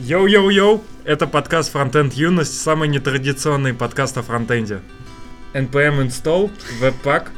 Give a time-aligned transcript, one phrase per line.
[0.00, 0.80] Йоу-йоу-йоу!
[1.04, 4.80] Это подкаст Frontend Юность, самый нетрадиционный подкаст о фронтенде.
[5.52, 7.28] NPM install, webpack,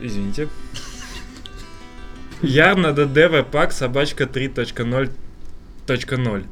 [0.00, 0.48] извините.
[2.40, 6.46] add webpack собачка 3.0.0.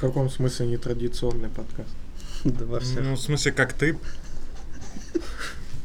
[0.00, 1.94] каком смысле нетрадиционный подкаст?
[2.44, 3.02] Да во всех.
[3.02, 3.98] Ну, в смысле, как ты.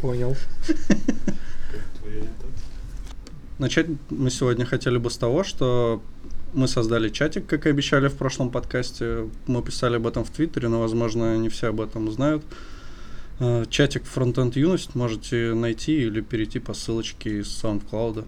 [0.02, 0.36] Понял.
[3.58, 6.02] Начать мы сегодня хотели бы с того, что
[6.54, 9.28] мы создали чатик, как и обещали в прошлом подкасте.
[9.48, 12.44] Мы писали об этом в Твиттере, но, возможно, не все об этом знают.
[13.40, 18.26] Э, Чатик Frontend Юность можете найти или перейти по ссылочке из SoundCloud.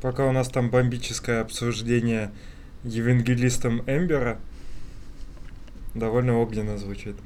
[0.00, 2.30] Пока у нас там бомбическое обсуждение
[2.84, 4.38] евангелистом Эмбера,
[5.94, 7.16] довольно огненно звучит.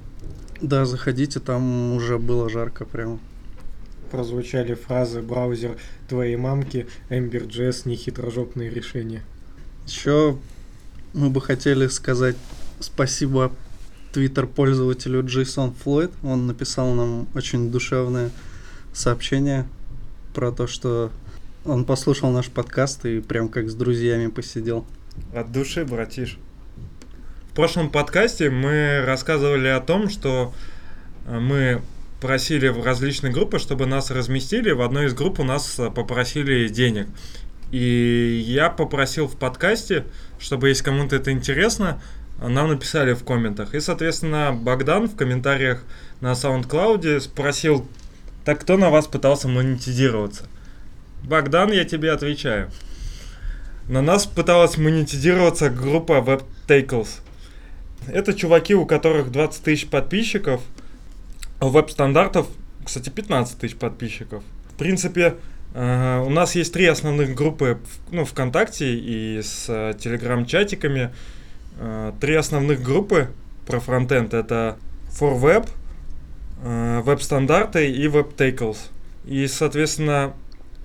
[0.60, 3.18] Да, заходите, там уже было жарко прямо.
[4.10, 5.76] Прозвучали фразы «браузер
[6.08, 9.22] твоей мамки», Ember.js, нехитрожопные решения.
[9.86, 10.38] Еще
[11.12, 12.36] мы бы хотели сказать
[12.80, 13.52] спасибо
[14.12, 16.10] твиттер-пользователю Джейсон Флойд.
[16.22, 18.30] Он написал нам очень душевное
[18.92, 19.66] сообщение
[20.34, 21.10] про то, что
[21.64, 24.86] он послушал наш подкаст и прям как с друзьями посидел.
[25.34, 26.38] От души, братиш.
[27.58, 30.54] Прошлом подкасте мы рассказывали о том, что
[31.26, 31.82] э, мы
[32.20, 34.70] просили в различные группы, чтобы нас разместили.
[34.70, 37.08] В одной из групп у нас э, попросили денег.
[37.72, 40.04] И я попросил в подкасте,
[40.38, 42.00] чтобы если кому-то это интересно,
[42.40, 43.74] нам написали в комментах.
[43.74, 45.82] И, соответственно, Богдан в комментариях
[46.20, 47.88] на SoundCloud спросил,
[48.44, 50.44] так кто на вас пытался монетизироваться?
[51.24, 52.70] Богдан, я тебе отвечаю.
[53.88, 56.24] На нас пыталась монетизироваться группа
[56.68, 57.22] WebTackles.
[58.12, 60.60] Это чуваки, у которых 20 тысяч подписчиков,
[61.60, 62.46] а у веб-стандартов,
[62.84, 64.42] кстати, 15 тысяч подписчиков.
[64.72, 65.36] В принципе,
[65.74, 67.78] э, у нас есть три основных группы
[68.10, 71.10] ну, ВКонтакте и с э, телеграм-чатиками.
[71.78, 73.28] Э, Три основных группы
[73.66, 74.76] про фронтенд это
[75.10, 75.68] For Web,
[76.62, 78.78] э, веб-стандарты и WebTackles.
[79.26, 80.32] И, соответственно,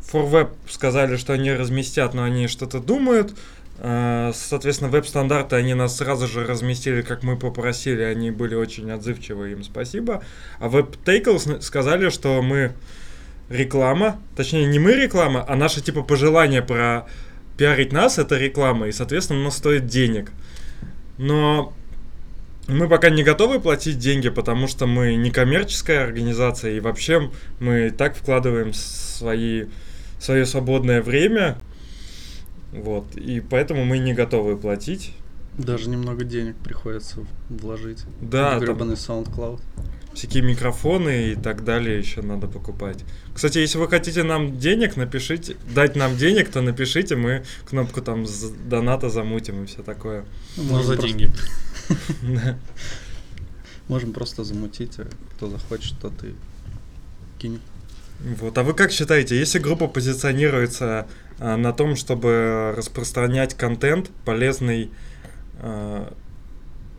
[0.02, 3.36] For Web сказали, что они разместят, но они что-то думают.
[3.80, 8.02] Э, Соответственно, веб-стандарты они нас сразу же разместили, как мы попросили.
[8.02, 10.24] Они были очень отзывчивы, им спасибо.
[10.60, 12.74] А WebTackles сказали, что мы
[13.50, 17.08] реклама, точнее не мы реклама, а наше типа пожелание про
[17.58, 20.32] пиарить нас это реклама, и соответственно оно стоит денег.
[21.18, 21.74] Но
[22.68, 27.30] мы пока не готовы платить деньги, потому что мы не коммерческая организация, и вообще
[27.60, 29.66] мы так вкладываем свои,
[30.20, 31.58] свое свободное время.
[32.74, 35.14] Вот, и поэтому мы не готовы платить.
[35.58, 37.20] Даже немного денег приходится
[37.50, 38.04] вложить.
[38.22, 39.62] Да, в там гребаный SoundCloud.
[40.16, 43.04] всякие микрофоны и так далее еще надо покупать.
[43.36, 48.26] Кстати, если вы хотите нам денег, напишите, дать нам денег, то напишите, мы кнопку там
[48.26, 50.26] с доната замутим и все такое.
[50.58, 51.30] Ну, за просто- деньги.
[53.88, 56.34] Можем просто замутить, а кто захочет, тот и
[57.38, 57.62] кинет.
[58.40, 61.08] Вот, а вы как считаете, если группа позиционируется
[61.44, 64.92] на том, чтобы распространять контент полезный
[65.60, 66.14] а,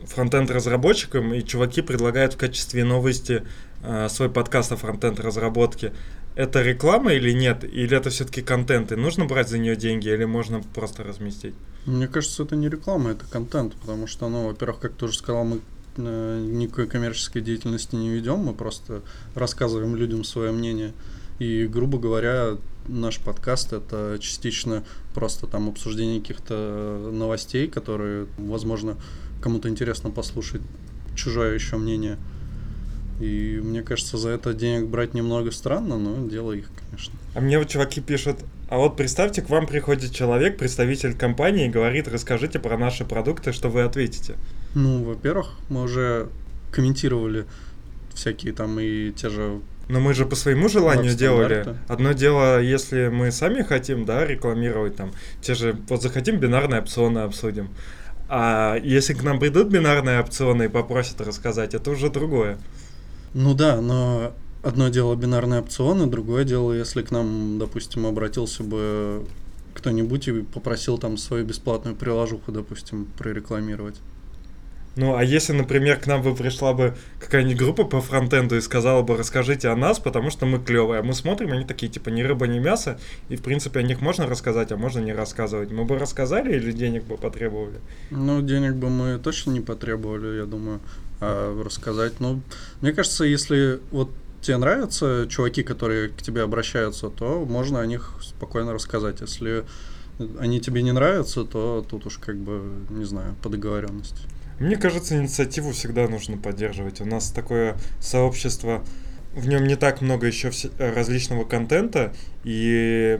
[0.05, 3.43] фронтенд разработчикам, и чуваки предлагают в качестве новости
[3.83, 5.93] а, свой подкаст о фронтенд разработке,
[6.35, 7.63] это реклама или нет?
[7.63, 11.55] Или это все-таки контент, и нужно брать за нее деньги, или можно просто разместить?
[11.85, 15.45] Мне кажется, это не реклама, это контент, потому что, ну, во-первых, как ты уже сказал,
[15.45, 15.61] мы
[15.97, 19.01] э, никакой коммерческой деятельности не ведем, мы просто
[19.33, 20.93] рассказываем людям свое мнение.
[21.39, 22.57] И, грубо говоря,
[22.87, 28.97] наш подкаст это частично просто там обсуждение каких-то новостей, которые, возможно,
[29.41, 30.61] кому-то интересно послушать
[31.15, 32.17] чужое еще мнение.
[33.19, 37.13] И мне кажется, за это денег брать немного странно, но дело их, конечно.
[37.33, 41.69] А мне вот чуваки пишут, а вот представьте, к вам приходит человек, представитель компании, и
[41.69, 44.35] говорит, расскажите про наши продукты, что вы ответите.
[44.73, 46.27] Ну, во-первых, мы уже
[46.71, 47.45] комментировали
[48.13, 51.77] всякие там и те же Но мы же по своему желанию делали.
[51.87, 55.11] Одно дело, если мы сами хотим, да, рекламировать там,
[55.41, 57.69] те же, вот захотим бинарные опционы обсудим.
[58.27, 62.57] А если к нам придут бинарные опционы и попросят рассказать, это уже другое.
[63.33, 64.33] Ну да, но
[64.63, 69.25] одно дело бинарные опционы, другое дело, если к нам, допустим, обратился бы
[69.75, 73.97] кто-нибудь и попросил там свою бесплатную приложуху, допустим, прорекламировать.
[74.95, 79.01] Ну, а если, например, к нам бы пришла бы какая-нибудь группа по фронтенду и сказала
[79.01, 81.01] бы, расскажите о нас, потому что мы клевые.
[81.01, 82.97] А мы смотрим, они такие, типа, ни рыба, ни мясо,
[83.27, 85.71] и, в принципе, о них можно рассказать, а можно не рассказывать.
[85.71, 87.79] Мы бы рассказали или денег бы потребовали?
[88.09, 90.79] Ну, денег бы мы точно не потребовали, я думаю,
[91.19, 92.19] а рассказать.
[92.19, 92.41] Ну,
[92.81, 94.09] мне кажется, если вот
[94.41, 99.19] тебе нравятся чуваки, которые к тебе обращаются, то можно о них спокойно рассказать.
[99.21, 99.65] Если
[100.39, 104.21] они тебе не нравятся, то тут уж как бы, не знаю, по договоренности.
[104.59, 107.01] Мне кажется, инициативу всегда нужно поддерживать.
[107.01, 108.83] У нас такое сообщество,
[109.33, 112.13] в нем не так много еще различного контента,
[112.43, 113.19] и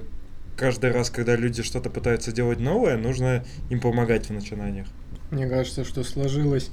[0.56, 4.88] каждый раз, когда люди что-то пытаются делать новое, нужно им помогать в начинаниях.
[5.32, 6.72] Мне кажется, что сложилось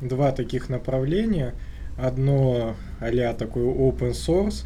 [0.00, 1.54] два таких направления.
[1.96, 4.64] Одно а такой open source,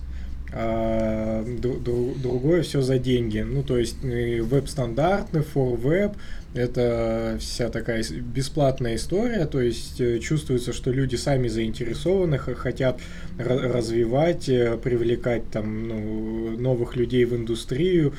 [0.52, 3.40] а другое все за деньги.
[3.40, 6.16] Ну, то есть веб-стандарты, for web,
[6.56, 12.98] это вся такая бесплатная история, то есть э, чувствуется, что люди сами заинтересованы, хотят
[13.38, 18.14] развивать, э, привлекать там ну, новых людей в индустрию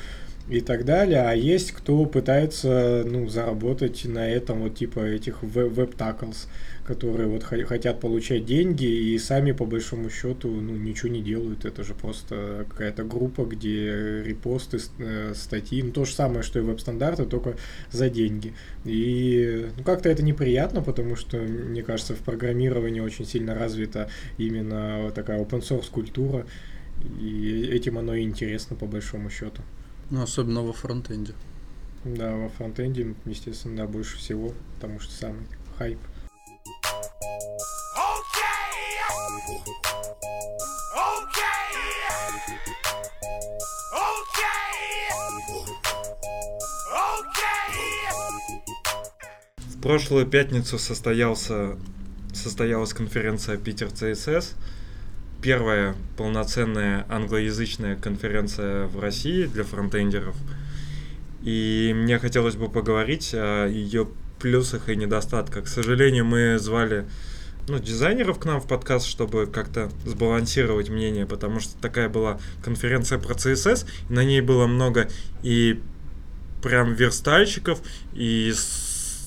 [0.48, 6.48] и так далее, а есть кто пытается ну, заработать на этом вот типа этих веб-таклс
[6.88, 11.66] которые вот хотят получать деньги и сами по большому счету ну, ничего не делают.
[11.66, 16.62] Это же просто какая-то группа, где репосты, э, статьи, ну то же самое, что и
[16.62, 17.56] веб-стандарты, только
[17.90, 18.54] за деньги.
[18.86, 24.08] И ну, как-то это неприятно, потому что, мне кажется, в программировании очень сильно развита
[24.38, 26.46] именно такая open source культура,
[27.20, 29.60] и этим оно и интересно по большому счету.
[30.10, 31.34] Ну, особенно во фронтенде.
[32.04, 35.46] Да, во фронтенде, естественно, да, больше всего, потому что самый
[35.76, 35.98] хайп.
[49.58, 51.76] В прошлую пятницу состоялся,
[52.32, 54.54] состоялась конференция Питер ЦСС.
[55.40, 60.34] Первая полноценная англоязычная конференция в России для фронтендеров.
[61.42, 64.08] И мне хотелось бы поговорить о ее
[64.40, 65.64] плюсах и недостатках.
[65.64, 67.06] К сожалению, мы звали
[67.68, 73.18] ну, дизайнеров к нам в подкаст, чтобы как-то сбалансировать мнение, потому что такая была конференция
[73.18, 75.08] про CSS, и на ней было много
[75.42, 75.80] и
[76.62, 77.80] прям верстальщиков,
[78.14, 78.52] и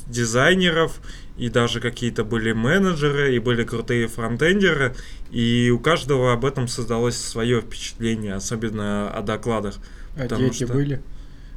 [0.07, 0.99] дизайнеров,
[1.41, 4.93] и даже какие-то были менеджеры, и были крутые фронтендеры,
[5.31, 9.79] и у каждого об этом создалось свое впечатление, особенно о докладах.
[10.15, 10.73] А дети что...
[10.73, 11.01] были?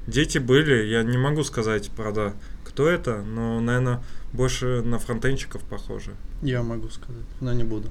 [0.06, 2.32] Дети были, я не могу сказать, правда,
[2.64, 4.02] кто это, но, наверное,
[4.32, 6.12] больше на фронтенщиков похоже.
[6.40, 7.90] Я могу сказать, но не буду.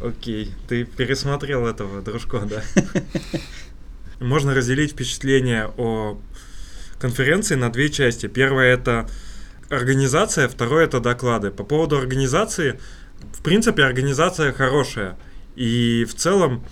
[0.00, 2.62] Окей, ты пересмотрел этого дружко, да?
[4.20, 6.20] Можно разделить впечатление о
[7.00, 8.28] конференции на две части.
[8.28, 9.08] Первое это
[9.70, 11.50] организация, второе это доклады.
[11.50, 12.80] По поводу организации,
[13.32, 15.16] в принципе, организация хорошая.
[15.56, 16.64] И в целом,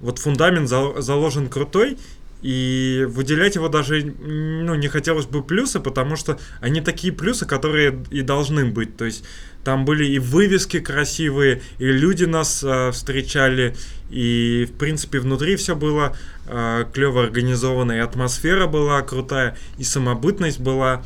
[0.00, 1.98] вот фундамент заложен крутой,
[2.44, 8.04] и выделять его даже ну, не хотелось бы плюсы, потому что они такие плюсы, которые
[8.10, 8.98] и должны быть.
[8.98, 9.24] То есть
[9.64, 13.74] там были и вывески красивые, и люди нас э, встречали,
[14.10, 16.14] и в принципе внутри все было
[16.46, 21.02] э, клево организовано, и атмосфера была крутая, и самобытность была,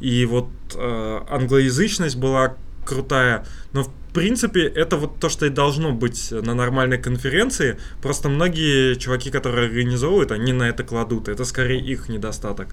[0.00, 3.44] и вот э, англоязычность была крутая.
[3.72, 7.78] Но в принципе, это вот то, что и должно быть на нормальной конференции.
[8.00, 11.28] Просто многие чуваки, которые организовывают, они на это кладут.
[11.28, 12.68] Это скорее их недостаток.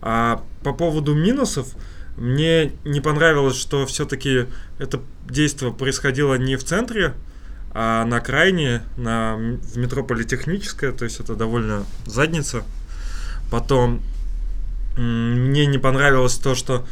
[0.00, 1.68] А по поводу минусов,
[2.16, 4.46] мне не понравилось, что все-таки
[4.78, 7.14] это действие происходило не в центре,
[7.72, 12.64] а на крайне, на, в метро Политехническое, то есть это довольно задница.
[13.50, 14.02] Потом
[14.96, 16.86] мне не понравилось то, что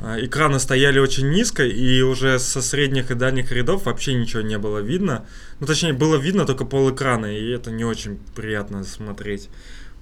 [0.00, 4.58] а, экраны стояли очень низко, и уже со средних и дальних рядов вообще ничего не
[4.58, 5.26] было видно.
[5.58, 9.48] Ну, точнее, было видно только пол экрана, и это не очень приятно смотреть.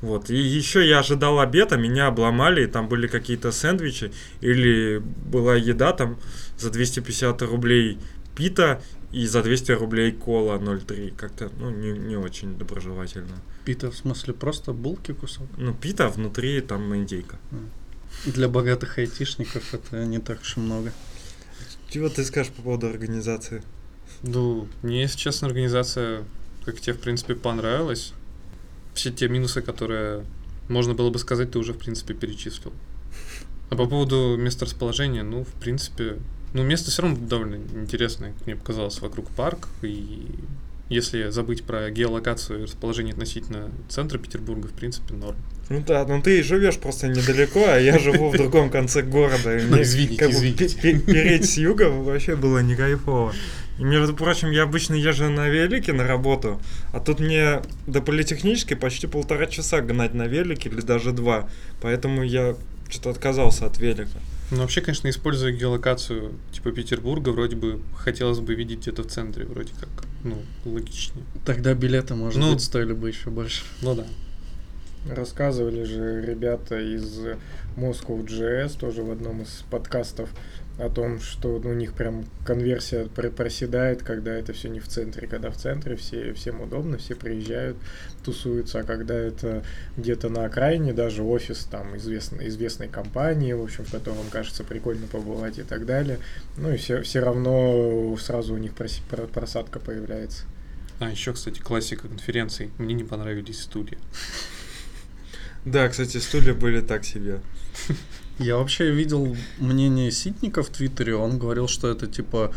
[0.02, 0.28] Вот.
[0.28, 4.12] И еще я ожидал обеда, меня обломали, и там были какие-то сэндвичи,
[4.42, 6.18] или была еда там
[6.58, 7.98] за 250 рублей
[8.36, 11.14] пита и за 200 рублей кола 0,3.
[11.16, 13.40] Как-то, ну, не, не очень доброжелательно.
[13.66, 15.48] Пита в смысле просто булки кусок?
[15.58, 17.36] Ну, пита, внутри там индейка.
[17.50, 18.32] Mm.
[18.32, 20.92] Для богатых айтишников это не так уж и много.
[21.90, 23.64] Чего ты скажешь по поводу организации?
[24.22, 26.22] Ну, мне, если честно, организация,
[26.64, 28.12] как тебе, в принципе, понравилась.
[28.94, 30.24] Все те минусы, которые
[30.68, 32.72] можно было бы сказать, ты уже, в принципе, перечислил.
[33.70, 36.18] А по поводу места расположения, ну, в принципе,
[36.54, 40.28] ну, место все равно довольно интересное, мне показалось, вокруг парк, и
[40.88, 45.36] если забыть про геолокацию и расположение относительно центра Петербурга, в принципе, норм.
[45.68, 49.56] Ну да, ну ты живешь просто недалеко, а я живу в другом конце города.
[49.58, 50.68] и Ну, мне извините, как бы извините.
[50.80, 53.32] пе- переть с юга вообще было не кайфово.
[53.78, 56.60] И, между прочим, я обычно езжу на велике на работу,
[56.92, 61.48] а тут мне до политехнической почти полтора часа гнать на велике или даже два.
[61.82, 62.54] Поэтому я
[62.88, 64.18] что-то отказался от велика.
[64.50, 69.44] Ну, вообще, конечно, используя геолокацию типа Петербурга, вроде бы хотелось бы видеть где-то в центре,
[69.44, 69.88] вроде как,
[70.22, 71.24] ну, логичнее.
[71.44, 73.64] Тогда билеты, может Ну, быть, стоили бы еще больше.
[73.82, 74.06] Ну да.
[75.08, 77.18] Рассказывали же ребята из
[77.76, 80.30] Moscow GS тоже в одном из подкастов
[80.78, 85.26] о том, что у них прям конверсия пр- проседает, когда это все не в центре,
[85.26, 87.78] когда в центре все, всем удобно, все приезжают,
[88.24, 89.62] тусуются, а когда это
[89.96, 95.06] где-то на окраине, даже офис там известной, известной компании, в общем, в котором кажется прикольно
[95.06, 96.18] побывать и так далее,
[96.58, 100.44] ну и все, все равно сразу у них просадка появляется.
[100.98, 102.70] А, еще, кстати, классика конференций.
[102.78, 103.98] Мне не понравились стулья.
[105.64, 107.40] Да, кстати, стулья были так себе.
[108.38, 111.16] Я вообще видел мнение Ситника в Твиттере.
[111.16, 112.52] Он говорил, что это типа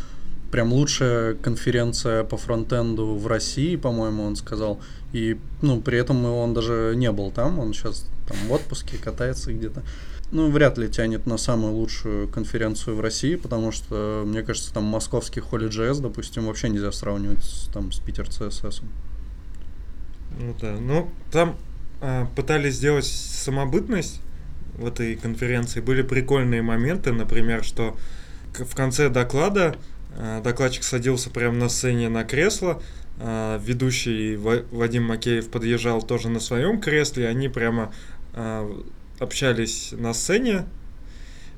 [0.52, 4.82] прям лучшая конференция по фронтенду в России, по-моему, он сказал.
[5.14, 9.54] И, ну, при этом он даже не был там, он сейчас там в отпуске катается
[9.54, 9.84] где-то.
[10.32, 14.84] Ну, вряд ли тянет на самую лучшую конференцию в России, потому что, мне кажется, там
[14.84, 18.84] московский Holy JS, допустим, вообще нельзя сравнивать с, там, с Питер CSS.
[20.40, 21.58] Ну да, ну там
[22.02, 24.22] а, пытались сделать самобытность
[24.80, 25.82] в этой конференции.
[25.82, 27.98] Были прикольные моменты, например, что
[28.54, 29.76] в конце доклада
[30.18, 32.82] а, докладчик садился прямо на сцене на кресло,
[33.20, 37.94] а, ведущий Ва- Вадим Макеев подъезжал тоже на своем кресле, они прямо
[38.34, 38.70] а,
[39.20, 40.66] общались на сцене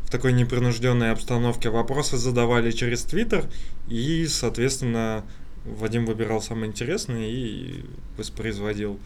[0.04, 1.70] в такой непринужденной обстановке.
[1.70, 3.46] Вопросы задавали через Твиттер,
[3.88, 5.24] и, соответственно,
[5.64, 7.86] Вадим выбирал самое интересное и
[8.18, 9.00] воспроизводил.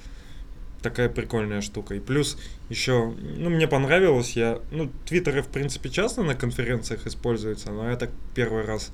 [0.85, 1.95] Такая прикольная штука.
[1.95, 2.37] И плюс
[2.69, 7.95] еще, ну, мне понравилось, я, ну, твиттеры, в принципе, часто на конференциях используются, но я
[7.95, 8.91] так первый раз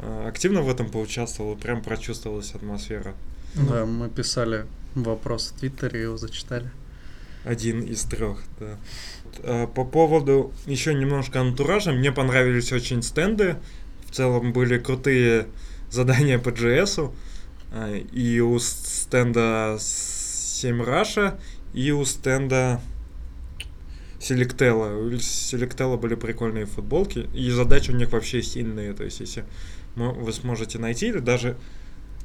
[0.00, 3.14] э, активно в этом поучаствовал, и прям прочувствовалась атмосфера.
[3.54, 6.70] Да, мы писали вопрос в Твиттере, его зачитали.
[7.44, 8.76] Один из трех, да.
[9.42, 13.56] Э, По поводу еще немножко антуража, мне понравились очень стенды.
[14.06, 15.46] В целом были крутые
[15.90, 17.12] задания по GS.
[17.72, 19.76] э, И у стенда
[20.64, 21.38] 7 Раша,
[21.74, 22.80] и у стенда
[24.18, 24.96] Селектела.
[24.96, 28.94] У Селектела были прикольные футболки, и задачи у них вообще сильные.
[28.94, 29.44] То есть, если
[29.94, 31.58] вы сможете найти, или даже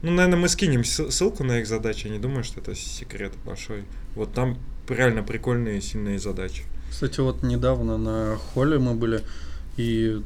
[0.02, 2.08] ну, наверное, мы скинем ссыл- ссылку на их задачи.
[2.08, 3.84] Я не думаю, что это секрет большой.
[4.16, 6.64] Вот там реально прикольные, сильные задачи.
[6.90, 9.22] Кстати, вот недавно на холле мы были,
[9.76, 10.24] и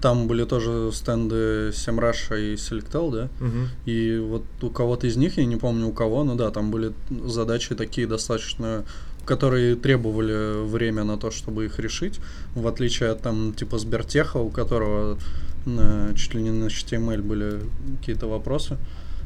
[0.00, 3.28] там были тоже стенды Семраша и Selectel, да?
[3.40, 3.68] Мгм.
[3.86, 6.92] И вот у кого-то из них, я не помню у кого, но да, там были
[7.24, 8.84] задачи такие достаточно,
[9.24, 12.20] которые требовали время на то, чтобы их решить,
[12.54, 15.18] в отличие от там типа Сбертеха, у которого
[15.64, 17.60] на, чуть ли не на HTML были
[17.98, 18.76] какие-то вопросы.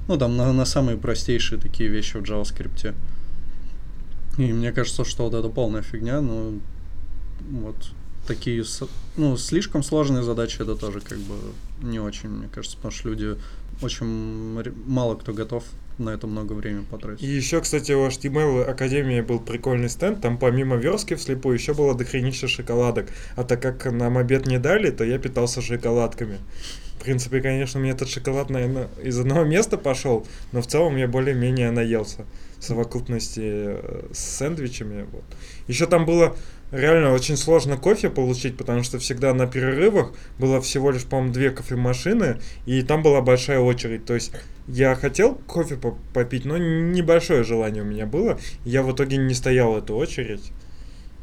[0.09, 2.95] Ну, там на, на самые простейшие такие вещи в JavaScript.
[4.39, 6.55] И мне кажется, что вот это полная фигня, но
[7.51, 7.77] вот
[8.35, 8.65] такие,
[9.17, 11.35] ну, слишком сложные задачи это тоже как бы
[11.83, 13.37] не очень, мне кажется, потому что люди
[13.83, 14.07] очень
[14.87, 15.65] мало кто готов
[15.99, 17.23] на это много времени потратить.
[17.23, 20.21] И еще, кстати, у HTML Академии был прикольный стенд.
[20.21, 23.09] Там помимо верстки вслепую еще было дохренища шоколадок.
[23.37, 26.39] А так как нам обед не дали, то я питался шоколадками.
[26.99, 31.09] В принципе, конечно, мне этот шоколад, наверное, из одного места пошел, но в целом я
[31.09, 32.25] более-менее наелся
[32.59, 35.07] в совокупности э, с сэндвичами.
[35.13, 35.25] Вот.
[35.67, 36.37] Еще там было
[36.73, 41.51] реально очень сложно кофе получить, потому что всегда на перерывах было всего лишь, по-моему, две
[41.51, 44.05] кофемашины, и там была большая очередь.
[44.05, 44.33] То есть
[44.67, 48.39] я хотел кофе по- попить, но небольшое желание у меня было.
[48.65, 50.53] Я в итоге не стоял эту очередь.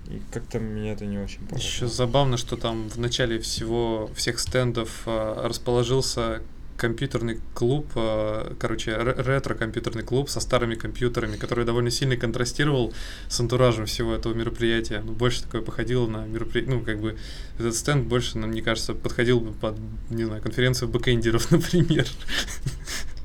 [0.07, 1.63] И как-то меня это не очень понравилось.
[1.65, 6.41] Еще забавно, что там в начале всего всех стендов а, расположился
[6.79, 12.93] компьютерный клуб, а, короче, ре- ретро-компьютерный клуб со старыми компьютерами, который довольно сильно контрастировал
[13.27, 15.01] с антуражем всего этого мероприятия.
[15.05, 17.17] Ну, больше такое походило на мероприятие, ну, как бы,
[17.59, 19.75] этот стенд больше, ну, мне кажется, подходил бы под,
[20.09, 22.07] не знаю, конференцию бэкэндеров, например.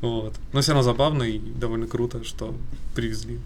[0.01, 0.35] Вот.
[0.53, 2.55] Но все равно забавно и довольно круто, что
[2.95, 3.39] привезли.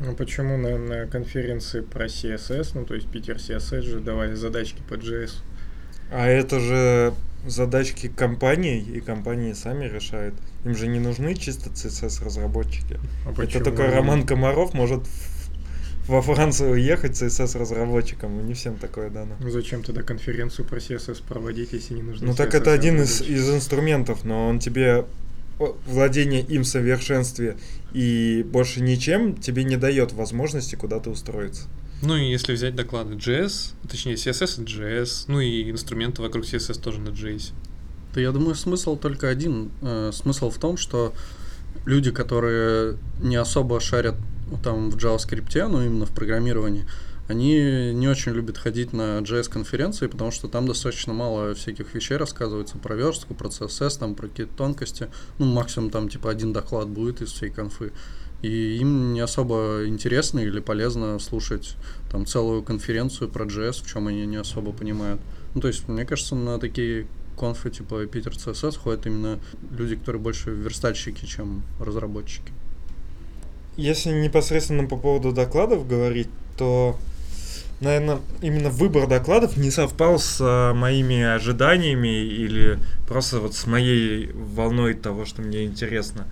[0.00, 4.80] Ну почему на, на конференции про CSS, ну то есть Питер CSS же давали задачки
[4.88, 5.32] по JS?
[6.10, 7.14] А это же
[7.46, 10.34] задачки компаний, и компании сами решают.
[10.64, 12.98] Им же не нужны чисто CSS-разработчики.
[13.26, 15.02] А Это почему только они- Роман Комаров может
[16.06, 19.36] во Францию уехать CSS-разработчиком, и не всем такое дано.
[19.40, 23.20] Ну зачем тогда конференцию про CSS проводить, если не нужно Ну так это один из,
[23.22, 25.04] из инструментов, но он тебе
[25.86, 27.56] владение им в совершенстве
[27.92, 31.68] и больше ничем тебе не дает возможности куда-то устроиться.
[32.02, 36.80] Ну и если взять доклады JS, точнее CSS и JS, ну и инструменты вокруг CSS
[36.80, 37.52] тоже на JS.
[38.14, 39.70] Да я думаю, смысл только один.
[39.82, 41.12] Э, смысл в том, что
[41.84, 44.16] люди, которые не особо шарят
[44.50, 46.86] ну, там в JavaScript, но именно в программировании,
[47.28, 52.76] они не очень любят ходить на JS-конференции, потому что там достаточно мало всяких вещей рассказывается
[52.76, 55.08] про верстку, про CSS, там, про какие-то тонкости.
[55.38, 57.92] Ну, максимум там типа один доклад будет из всей конфы.
[58.42, 61.76] И им не особо интересно или полезно слушать
[62.10, 65.20] там целую конференцию про JS, в чем они не особо понимают.
[65.54, 67.06] Ну, то есть, мне кажется, на такие
[67.38, 69.40] конфы типа Питер CSS ходят именно
[69.76, 72.52] люди, которые больше верстальщики, чем разработчики.
[73.76, 76.28] Если непосредственно по поводу докладов говорить,
[76.58, 76.98] то,
[77.80, 82.78] наверное, именно выбор докладов не совпал с а, моими ожиданиями или
[83.08, 86.26] просто вот с моей волной того, что мне интересно.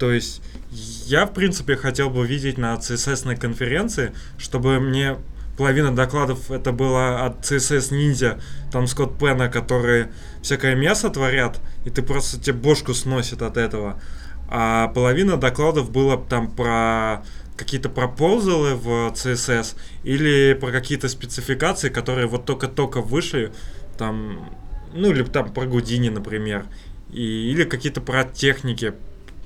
[0.00, 0.40] То есть
[0.70, 5.18] я, в принципе, хотел бы видеть на CSS конференции, чтобы мне
[5.58, 8.40] половина докладов это было от CSS Ninja,
[8.72, 14.00] там Скотт Пена, которые всякое мясо творят, и ты просто тебе бошку сносит от этого.
[14.48, 17.22] А половина докладов было там про
[17.58, 23.52] какие-то пропозалы в CSS или про какие-то спецификации, которые вот только-только вышли,
[23.98, 24.48] там,
[24.94, 26.64] ну или там про Гудини, например,
[27.12, 28.94] и, или какие-то про техники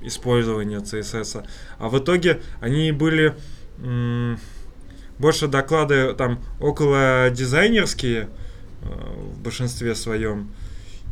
[0.05, 1.45] использования CSS.
[1.77, 3.35] А в итоге они были
[5.19, 8.29] больше доклады там около дизайнерские
[8.81, 10.51] э, в большинстве своем.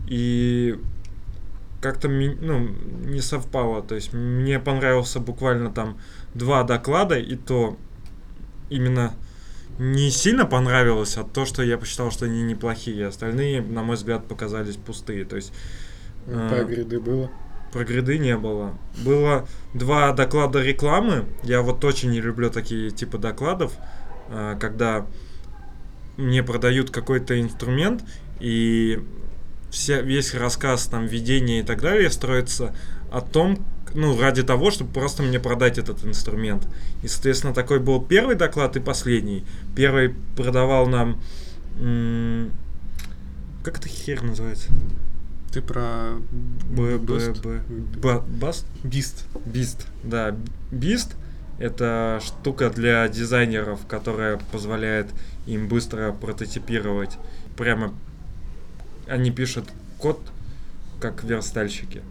[0.07, 0.77] И
[1.81, 2.69] как-то ну,
[3.05, 3.81] не совпало.
[3.81, 5.99] То есть мне понравился буквально там
[6.33, 7.77] два доклада, и то
[8.69, 9.13] именно
[9.79, 13.07] не сильно понравилось, а то, что я посчитал, что они неплохие.
[13.07, 15.25] Остальные, на мой взгляд, показались пустые.
[15.25, 15.53] То есть
[16.25, 17.29] Про э, гриды было.
[17.73, 18.77] Про гриды не было.
[19.03, 21.25] Было два доклада рекламы.
[21.41, 23.73] Я вот очень не люблю такие типа докладов,
[24.29, 25.07] э, когда
[26.15, 28.03] мне продают какой-то инструмент
[28.39, 29.01] и
[29.71, 32.75] вся, весь рассказ, там, введение и так далее строится
[33.11, 33.57] о том,
[33.95, 36.67] ну, ради того, чтобы просто мне продать этот инструмент.
[37.01, 39.45] И, соответственно, такой был первый доклад и последний.
[39.75, 41.19] Первый продавал нам...
[41.79, 42.51] м,
[43.63, 44.69] как эта херь называется?
[45.53, 46.15] Ты про
[46.69, 47.33] Б, Б?
[47.43, 47.61] Б.
[48.01, 48.65] Ба- Баст?
[48.83, 49.25] Бист.
[49.45, 50.35] Бист, да.
[50.71, 51.15] Бист
[51.59, 55.07] это штука для дизайнеров, которая позволяет
[55.45, 57.17] им быстро прототипировать.
[57.55, 57.93] Прямо
[59.07, 60.19] они пишут код
[60.99, 62.01] как верстальщики.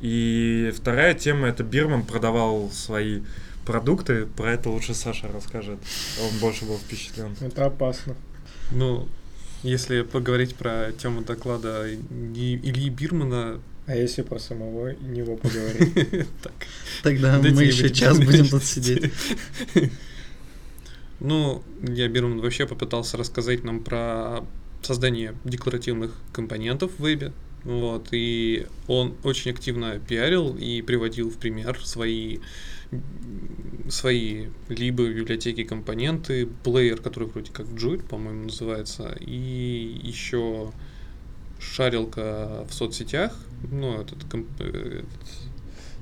[0.00, 3.22] И вторая тема это Бирман продавал свои
[3.66, 4.26] продукты.
[4.26, 5.78] Про это лучше Саша расскажет.
[6.22, 7.36] Он больше был впечатлен.
[7.40, 8.14] Это опасно.
[8.70, 9.08] Ну,
[9.62, 16.26] если поговорить про тему доклада Ильи Бирмана, А если про самого него поговорить?
[17.02, 19.12] Тогда мы еще час будем тут сидеть.
[21.20, 24.44] Ну, я Бирман вообще попытался рассказать нам про
[24.82, 27.32] создание декларативных компонентов в вебе.
[27.64, 32.38] Вот, и он очень активно пиарил и приводил в пример свои,
[33.88, 40.72] свои либо библиотеки компоненты, плеер, который вроде как Druid, по-моему, называется, и еще
[41.58, 43.36] шарилка в соцсетях,
[43.70, 44.18] ну, этот,
[44.60, 45.28] э, этот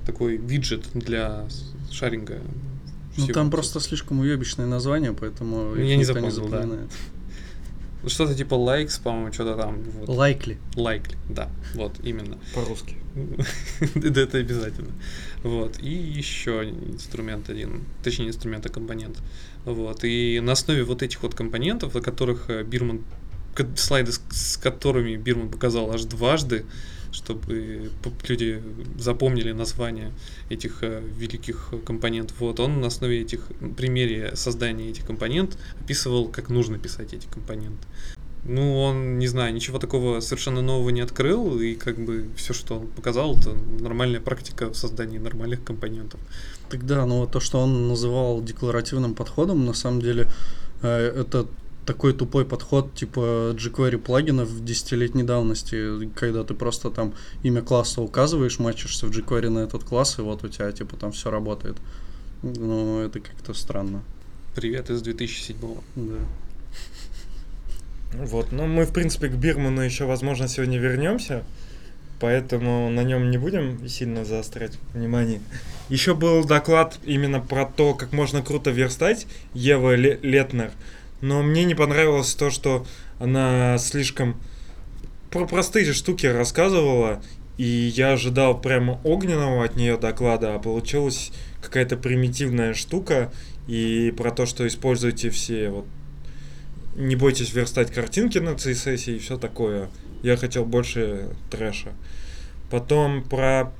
[0.05, 1.47] такой виджет для
[1.91, 2.39] шаринга.
[3.17, 6.67] Ну там просто слишком уебищное название, поэтому Я их не запомнил, да.
[8.07, 9.83] Что-то типа likes, по-моему, что-то там.
[9.83, 10.09] Вот.
[10.09, 10.57] Лайкли.
[10.75, 12.37] Likely, да, вот, именно.
[12.53, 12.95] По-русски.
[13.95, 14.91] Да, это обязательно.
[15.43, 15.79] Вот.
[15.79, 19.17] И еще инструмент один, точнее, инструмент, а компонент.
[19.65, 20.03] Вот.
[20.03, 23.03] И на основе вот этих вот компонентов, о которых э, Бирман,
[23.75, 26.65] слайды, с которыми Бирман показал аж дважды,
[27.11, 27.91] чтобы
[28.27, 28.61] люди
[28.97, 30.11] запомнили название
[30.49, 32.39] этих э, великих компонентов.
[32.39, 33.41] Вот он на основе этих,
[33.75, 37.87] примере создания этих компонент описывал, как нужно писать эти компоненты.
[38.43, 42.79] Ну, он, не знаю, ничего такого совершенно нового не открыл, и как бы все, что
[42.79, 46.19] он показал, это нормальная практика в создании нормальных компонентов.
[46.69, 50.27] Тогда, ну то, что он называл декларативным подходом, на самом деле
[50.81, 51.47] э, это
[51.87, 58.59] такой тупой подход типа jQuery плагинов десятилетней давности, когда ты просто там имя класса указываешь,
[58.59, 61.77] мачишься в jQuery на этот класс, и вот у тебя типа там все работает.
[62.43, 64.03] Ну, это как-то странно.
[64.53, 65.55] Привет из 2007
[65.95, 66.17] Да.
[68.13, 71.43] Вот, но мы, в принципе, к Бирману еще, возможно, сегодня вернемся,
[72.19, 75.41] поэтому на нем не будем сильно заострять внимание.
[75.89, 80.71] Еще был доклад именно про то, как можно круто верстать Ева Ле- Летнер,
[81.21, 82.85] но мне не понравилось то, что
[83.19, 84.39] она слишком
[85.31, 87.21] про простые штуки рассказывала
[87.57, 93.31] И я ожидал прямо огненного от нее доклада, а получилась какая-то примитивная штука.
[93.67, 95.85] И про то, что используйте все вот
[96.95, 99.89] не бойтесь верстать картинки на CSS и все такое.
[100.23, 101.93] Я хотел больше трэша.
[102.69, 103.71] Потом про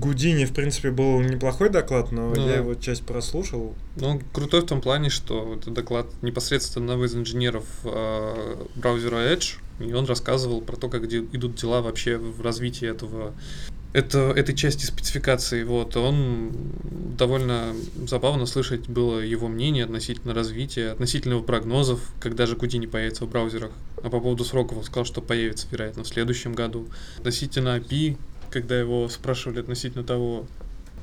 [0.00, 3.74] Гудини, в принципе, был неплохой доклад, но ну, я его часть прослушал.
[3.96, 9.16] Ну, он крутой в том плане, что это доклад непосредственно одного из инженеров э, браузера
[9.16, 13.34] Edge, и он рассказывал про то, как идут дела вообще в развитии этого
[13.96, 15.64] это, этой части спецификации.
[15.64, 16.52] Вот, он
[17.16, 17.74] довольно
[18.06, 23.70] забавно слышать было его мнение относительно развития, относительно прогнозов, когда же Гудини появится в браузерах.
[24.02, 26.88] А по поводу сроков он сказал, что появится, вероятно, в следующем году.
[27.16, 28.18] Относительно API,
[28.50, 30.46] когда его спрашивали относительно того,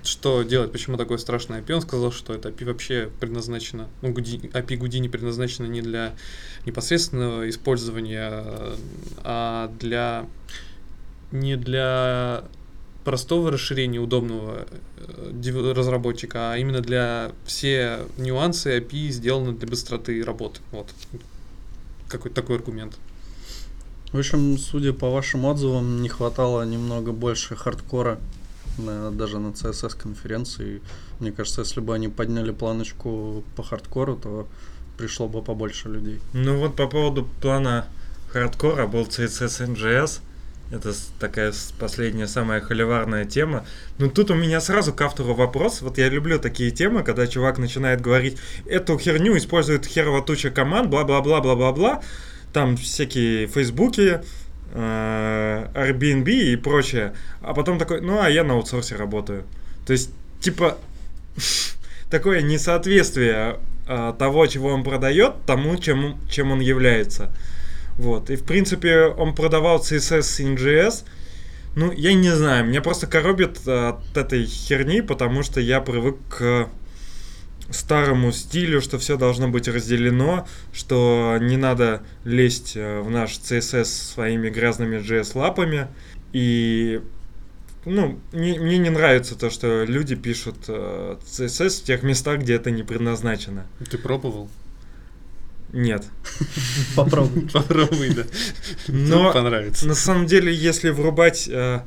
[0.03, 4.75] что делать, почему такое страшное API, он сказал, что это API вообще предназначено, ну, API
[4.77, 6.13] Гудини предназначено не для
[6.65, 8.43] непосредственного использования,
[9.23, 10.25] а для
[11.31, 12.43] не для
[13.03, 14.65] простого расширения удобного
[14.97, 20.61] э, разработчика, а именно для все нюансы API сделаны для быстроты работы.
[20.71, 20.89] Вот
[22.07, 22.93] какой-то такой аргумент.
[24.13, 28.19] В общем, судя по вашим отзывам, не хватало немного больше хардкора
[28.77, 30.83] на, даже на CSS конференции.
[31.19, 34.47] Мне кажется, если бы они подняли планочку по хардкору, то
[34.99, 36.19] пришло бы побольше людей.
[36.33, 37.87] Ну вот по поводу плана
[38.31, 40.19] хардкора был CSS NGS.
[40.71, 43.65] Это такая последняя самая холиварная тема.
[43.97, 45.81] Но тут у меня сразу к автору вопрос.
[45.81, 50.91] Вот я люблю такие темы, когда чувак начинает говорить, эту херню использует херова туча команд,
[50.91, 52.03] бла-бла-бла-бла-бла-бла
[52.53, 54.21] там всякие фейсбуки,
[54.73, 57.13] э, Airbnb и прочее.
[57.41, 59.43] А потом такой, ну а я на аутсорсе работаю.
[59.85, 60.77] То есть, типа,
[62.09, 67.31] такое несоответствие э, того, чего он продает, тому, чем, чем он является.
[67.97, 68.29] Вот.
[68.29, 71.03] И, в принципе, он продавал CSS с NGS.
[71.75, 76.69] Ну, я не знаю, меня просто коробит от этой херни, потому что я привык к
[77.69, 83.85] старому стилю, что все должно быть разделено, что не надо лезть э, в наш CSS
[83.85, 85.87] своими грязными JS-лапами.
[86.33, 87.01] И
[87.85, 92.55] ну, мне, мне не нравится то, что люди пишут э, CSS в тех местах, где
[92.55, 93.65] это не предназначено.
[93.89, 94.49] Ты пробовал?
[95.73, 96.05] Нет.
[96.95, 97.49] Попробуй.
[97.51, 98.23] Попробуй, да.
[98.87, 99.87] Но понравится.
[99.87, 101.81] На самом деле, если врубать э,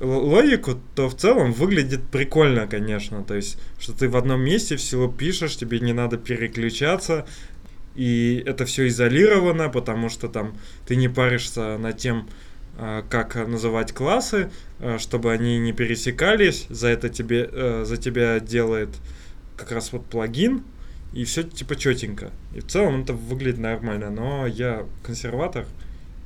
[0.00, 3.22] логику, то в целом выглядит прикольно, конечно.
[3.22, 7.26] То есть, что ты в одном месте всего пишешь, тебе не надо переключаться,
[7.94, 12.28] и это все изолировано, потому что там ты не паришься над тем,
[12.76, 16.66] а, как называть классы, а, чтобы они не пересекались.
[16.68, 18.90] За это тебе, э, за тебя делает
[19.56, 20.64] как раз вот плагин,
[21.12, 22.32] и все типа четенько.
[22.52, 25.64] И в целом это выглядит нормально, но я консерватор,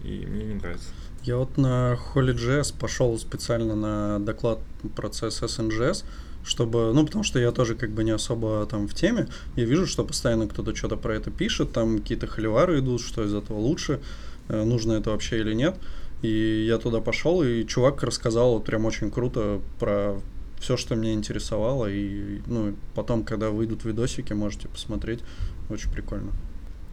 [0.03, 0.89] и мне не нравится.
[1.29, 4.61] Я вот на Holy.js пошел специально на доклад
[4.97, 6.05] про CSS
[6.43, 9.87] чтобы, ну, потому что я тоже как бы не особо там в теме, я вижу,
[9.87, 14.01] что постоянно кто-то что-то про это пишет, там какие-то холивары идут, что из этого лучше,
[14.49, 15.77] э, нужно это вообще или нет.
[16.23, 20.19] И я туда пошел, и чувак рассказал вот прям очень круто про
[20.59, 25.21] все, что меня интересовало, и, ну, потом, когда выйдут видосики, можете посмотреть,
[25.69, 26.33] очень прикольно.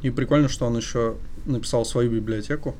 [0.02, 2.76] И прикольно, что он еще написал свою библиотеку,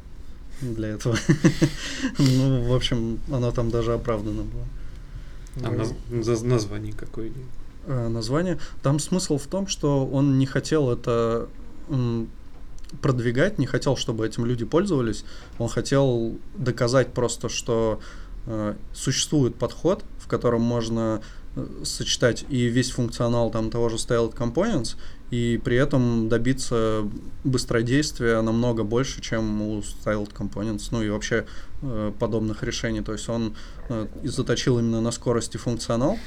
[0.62, 1.18] для этого.
[2.20, 4.66] Ну, в общем, оно там даже оправдано было.
[5.64, 7.32] А наз- название какое?
[7.88, 8.60] А, название.
[8.82, 11.48] Там смысл в том, что он не хотел это
[13.02, 15.26] продвигать, не хотел, чтобы этим люди пользовались.
[15.58, 18.00] Он хотел доказать просто, что
[18.46, 21.45] э, существует подход, в котором можно э,
[21.84, 24.96] сочетать и весь функционал там того же Styled Components,
[25.32, 27.08] и при этом добиться
[27.44, 31.46] быстродействия намного больше, чем у Styled Components, ну и вообще
[31.82, 33.02] э, подобных решений.
[33.02, 33.56] То есть он
[33.90, 36.18] э, заточил именно на скорости функционал,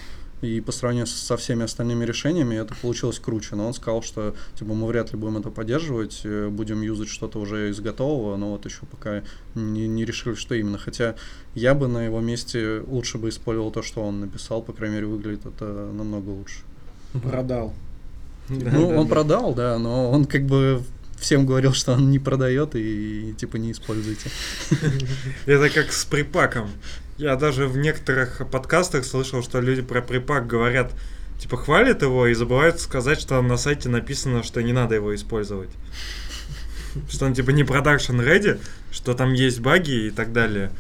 [0.41, 3.57] и по сравнению со всеми остальными решениями это получилось круче.
[3.57, 7.39] Но он сказал, что типа мы вряд ли будем это поддерживать, э, будем юзать что-то
[7.39, 9.23] уже из готового, но вот еще пока
[9.55, 10.79] не, не решили, что именно.
[10.79, 11.17] Хотя
[11.55, 15.07] я бы на его месте лучше бы использовал то, что он написал, по крайней мере,
[15.07, 16.61] выглядит это намного лучше.
[17.23, 17.75] Продал.
[18.49, 20.83] Ну, он продал, да, но он как бы
[21.19, 24.31] всем говорил, что он не продает и типа не используйте.
[25.47, 26.71] Это как с припаком.
[27.19, 30.93] Я даже в некоторых подкастах слышал, что люди про припак говорят,
[31.41, 35.71] типа хвалят его и забывают сказать, что на сайте написано, что не надо его использовать.
[37.11, 38.61] Что он типа не продакшн ready,
[38.93, 40.71] что там есть баги и так далее.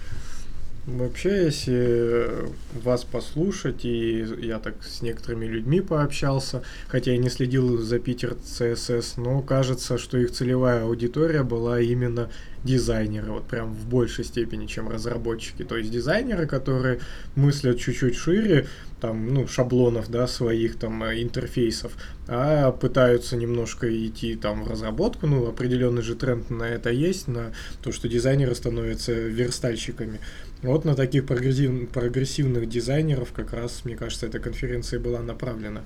[0.86, 2.30] Вообще, если
[2.72, 8.36] вас послушать, и я так с некоторыми людьми пообщался, хотя я не следил за Питер
[8.42, 12.30] CSS, но кажется, что их целевая аудитория была именно
[12.64, 15.64] дизайнеры, вот прям в большей степени, чем разработчики.
[15.64, 17.00] То есть дизайнеры, которые
[17.34, 18.66] мыслят чуть-чуть шире,
[19.00, 21.92] там, ну, шаблонов, да, своих там э, интерфейсов,
[22.26, 27.52] а пытаются немножко идти там в разработку, ну, определенный же тренд на это есть, на
[27.82, 30.20] то, что дизайнеры становятся верстальщиками.
[30.62, 35.82] Вот на таких прогрессив, прогрессивных дизайнеров как раз, мне кажется, эта конференция была направлена.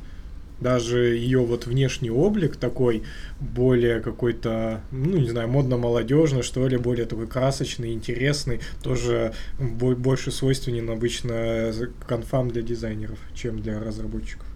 [0.62, 3.03] Даже ее вот внешний облик такой
[3.40, 10.88] более какой-то, ну не знаю, модно-молодежный, что ли, более такой красочный, интересный, тоже больше свойственен
[10.88, 11.72] обычно
[12.07, 14.46] конфам для дизайнеров, чем для разработчиков.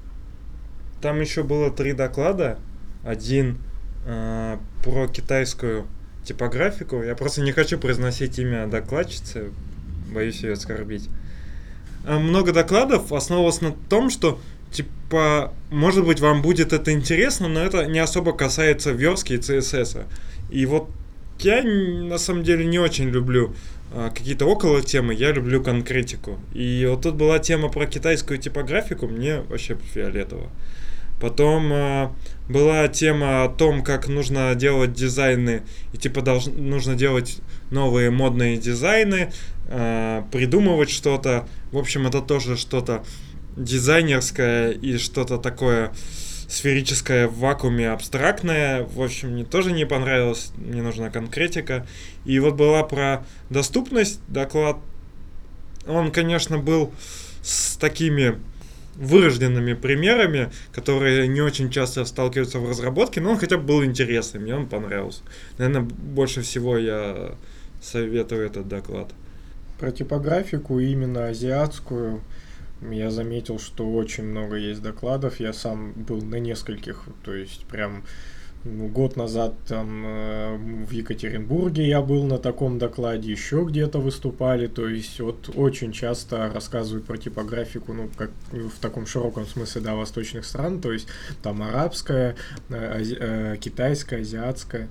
[1.03, 2.59] Там еще было три доклада.
[3.05, 3.59] Один
[4.07, 5.87] э, про китайскую
[6.25, 7.03] типографику.
[7.03, 9.51] Я просто не хочу произносить имя докладчицы,
[10.13, 11.09] боюсь ее оскорбить.
[12.07, 14.39] А много докладов основывалось на том, что
[14.77, 20.05] типа, может быть, вам будет это интересно, но это не особо касается верстки и CSS.
[20.51, 20.91] И вот
[21.41, 23.55] я на самом деле не очень люблю
[23.93, 26.39] а, какие-то около темы, я люблю конкретику.
[26.55, 30.51] И вот тут была тема про китайскую типографику, мне вообще фиолетово.
[31.21, 32.11] Потом э,
[32.47, 35.63] была тема о том, как нужно делать дизайны,
[35.95, 37.39] и типа долж, нужно делать
[37.71, 39.33] новые модные дизайны,
[39.69, 41.49] э, придумывать что-то.
[41.73, 43.03] В общем, это тоже что-то
[43.57, 45.93] дизайнерское и что-то такое
[46.49, 48.85] сферическое в вакууме абстрактное.
[48.85, 51.87] В общем, мне тоже не понравилось, мне нужна конкретика.
[52.25, 54.79] И вот была про доступность доклад.
[55.87, 56.93] Он, конечно, был
[57.43, 58.39] с такими
[58.97, 64.43] вырожденными примерами, которые не очень часто сталкиваются в разработке, но он хотя бы был интересным,
[64.43, 65.21] мне он понравился.
[65.59, 67.35] Наверное, больше всего я
[67.83, 69.11] советую этот доклад.
[69.79, 72.23] Про типографику, именно азиатскую,
[72.83, 75.41] я заметил, что очень много есть докладов.
[75.41, 78.05] Я сам был на нескольких, то есть прям
[78.65, 84.67] ну, год назад там э, в Екатеринбурге я был на таком докладе, еще где-то выступали,
[84.67, 89.95] то есть вот очень часто рассказывают про типографику, ну, как в таком широком смысле, да,
[89.95, 91.07] восточных стран, то есть
[91.43, 92.35] там арабская,
[92.69, 94.89] э, э, китайская, азиатская,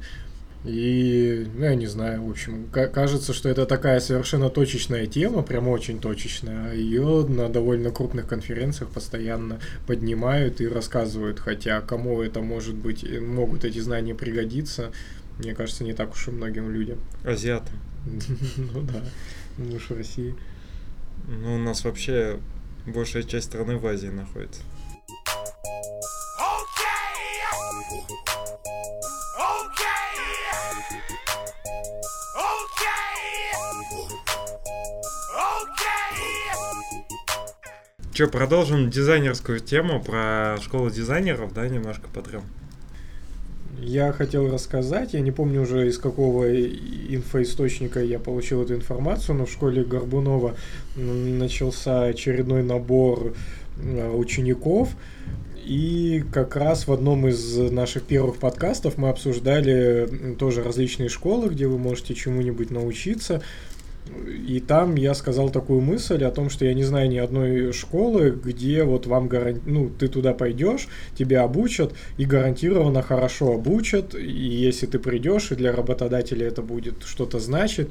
[0.66, 5.68] и, ну, я не знаю, в общем, кажется, что это такая совершенно точечная тема, прям
[5.68, 6.74] очень точечная.
[6.74, 13.64] Ее на довольно крупных конференциях постоянно поднимают и рассказывают, хотя кому это может быть, могут
[13.64, 14.92] эти знания пригодиться,
[15.38, 16.98] мне кажется, не так уж и многим людям.
[17.24, 17.76] Азиатам.
[18.58, 19.04] Ну да,
[19.58, 20.36] мы в России.
[21.28, 22.40] Ну, у нас вообще
[22.86, 24.62] большая часть страны в Азии находится.
[38.16, 42.44] Че, продолжим дизайнерскую тему про школу дизайнеров, да, немножко потрем?
[43.78, 49.46] Я хотел рассказать, я не помню уже из какого инфоисточника я получил эту информацию, но
[49.46, 50.56] в школе Горбунова
[50.96, 53.34] начался очередной набор
[53.84, 54.96] э, учеников,
[55.66, 61.68] и как раз в одном из наших первых подкастов мы обсуждали тоже различные школы, где
[61.68, 63.42] вы можете чему-нибудь научиться.
[64.48, 68.30] И там я сказал такую мысль о том, что я не знаю ни одной школы,
[68.30, 69.62] где вот вам гаранти...
[69.66, 70.88] ну, ты туда пойдешь,
[71.18, 74.14] тебя обучат и гарантированно хорошо обучат.
[74.14, 77.90] И если ты придешь, и для работодателя это будет что-то значить,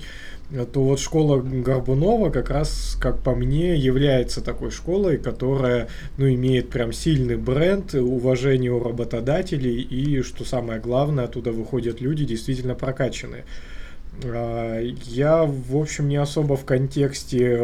[0.73, 6.71] то вот школа Горбунова как раз, как по мне, является такой школой, которая, ну, имеет
[6.71, 13.45] прям сильный бренд, уважение у работодателей и, что самое главное, оттуда выходят люди действительно прокачанные.
[14.23, 17.61] А, я, в общем, не особо в контексте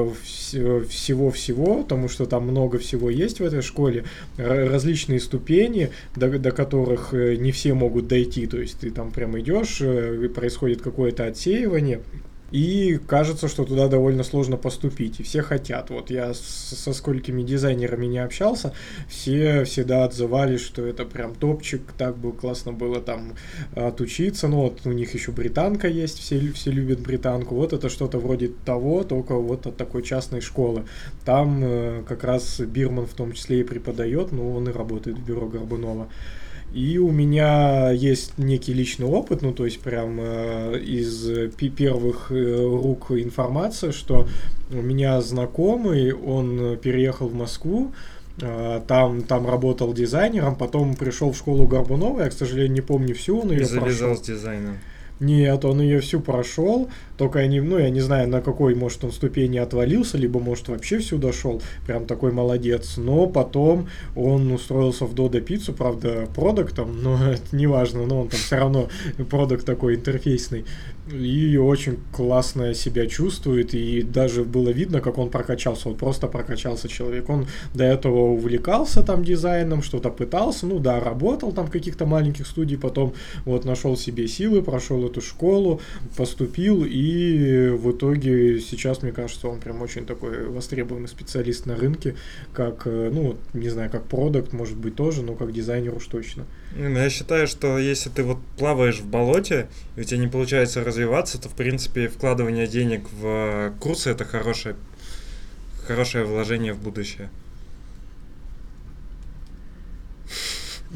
[0.88, 4.04] всего-всего, потому что там много всего есть в этой школе,
[4.36, 9.38] различные ступени, до, до которых э, не все могут дойти, то есть ты там прям
[9.38, 12.00] идешь, э, происходит какое-то отсеивание,
[12.50, 15.90] и кажется, что туда довольно сложно поступить, и все хотят.
[15.90, 18.72] Вот я со сколькими дизайнерами не общался,
[19.08, 23.34] все всегда отзывались, что это прям топчик, так бы классно было там
[23.74, 24.48] отучиться.
[24.48, 27.54] Ну вот у них еще британка есть, все, все любят британку.
[27.54, 30.84] Вот это что-то вроде того, только вот от такой частной школы.
[31.24, 35.24] Там э, как раз Бирман в том числе и преподает, но он и работает в
[35.24, 36.08] бюро Горбунова.
[36.72, 42.56] И у меня есть некий личный опыт, ну то есть прям э, из первых э,
[42.64, 44.28] рук информация, что
[44.70, 47.92] у меня знакомый, он переехал в Москву,
[48.40, 53.16] э, там, там работал дизайнером, потом пришел в школу Горбунова, я, к сожалению, не помню
[53.16, 54.16] всю, он ее И завязал прошел.
[54.16, 54.78] с дизайном.
[55.20, 59.12] Нет, он ее всю прошел, только они, ну, я не знаю, на какой, может, он
[59.12, 65.14] ступени отвалился, либо, может, вообще всю дошел, прям такой молодец, но потом он устроился в
[65.14, 68.88] Dodo Пиццу, правда, продуктом, но это не важно, но он там все равно
[69.28, 70.64] продукт такой интерфейсный,
[71.12, 76.88] и очень классно себя чувствует, и даже было видно, как он прокачался, вот просто прокачался
[76.88, 82.06] человек, он до этого увлекался там дизайном, что-то пытался, ну да, работал там в каких-то
[82.06, 85.80] маленьких студий, потом вот нашел себе силы, прошел эту школу,
[86.16, 92.16] поступил, и в итоге сейчас, мне кажется, он прям очень такой востребованный специалист на рынке,
[92.52, 96.44] как, э, ну, не знаю, как продукт, может быть, тоже, но как дизайнер уж точно.
[96.76, 100.84] Ну, я считаю, что если ты вот плаваешь в болоте, и у тебя не получается
[100.84, 100.99] развиваться,
[101.38, 104.76] то, в принципе, вкладывание денег в курсы– это хорошее,
[105.86, 107.30] хорошее вложение в будущее.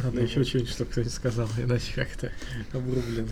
[0.03, 2.33] Надо еще что-нибудь, чтобы кто-нибудь сказал, иначе как-то
[2.73, 3.29] обрублено.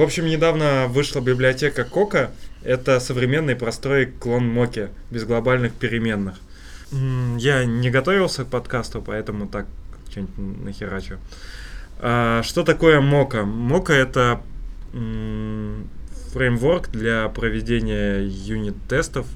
[0.00, 2.30] В общем, недавно вышла библиотека Кока.
[2.64, 6.36] Это современный простой клон Моки, без глобальных переменных.
[7.36, 9.66] Я не готовился к подкасту, поэтому так
[10.10, 11.18] что-нибудь нахерачу.
[11.98, 13.44] А, что такое Мока?
[13.44, 14.40] Мока это
[16.32, 19.26] фреймворк для проведения юнит-тестов.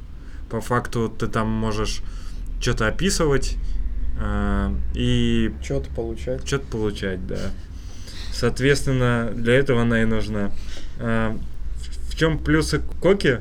[0.48, 2.00] По факту ты там можешь
[2.59, 3.59] что-то описывать
[4.18, 5.53] э, и...
[5.62, 6.46] Что-то получать.
[6.46, 7.50] Что-то получать, да.
[8.35, 10.51] Соответственно, для этого она и нужна.
[10.99, 11.38] А,
[12.11, 13.40] в чем плюсы Коки,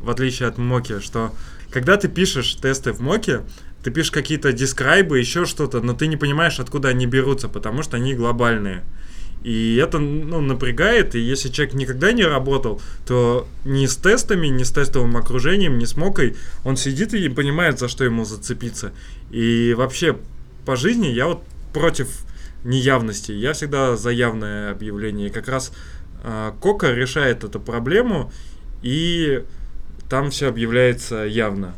[0.00, 1.34] в отличие от Моки, что
[1.70, 3.42] когда ты пишешь тесты в Моке,
[3.82, 7.96] ты пишешь какие-то дискрайбы, еще что-то, но ты не понимаешь, откуда они берутся, потому что
[7.96, 8.82] они глобальные.
[9.42, 14.62] И это ну, напрягает, и если человек никогда не работал, то ни с тестами, ни
[14.62, 18.92] с тестовым окружением, ни с мокой, он сидит и не понимает, за что ему зацепиться.
[19.30, 20.16] И вообще
[20.64, 21.42] по жизни я вот
[21.72, 22.08] против
[22.64, 23.32] неявности.
[23.32, 25.28] Я всегда за явное объявление.
[25.28, 25.72] И как раз
[26.22, 28.32] э, Кока решает эту проблему,
[28.82, 29.44] и
[30.08, 31.74] там все объявляется явно.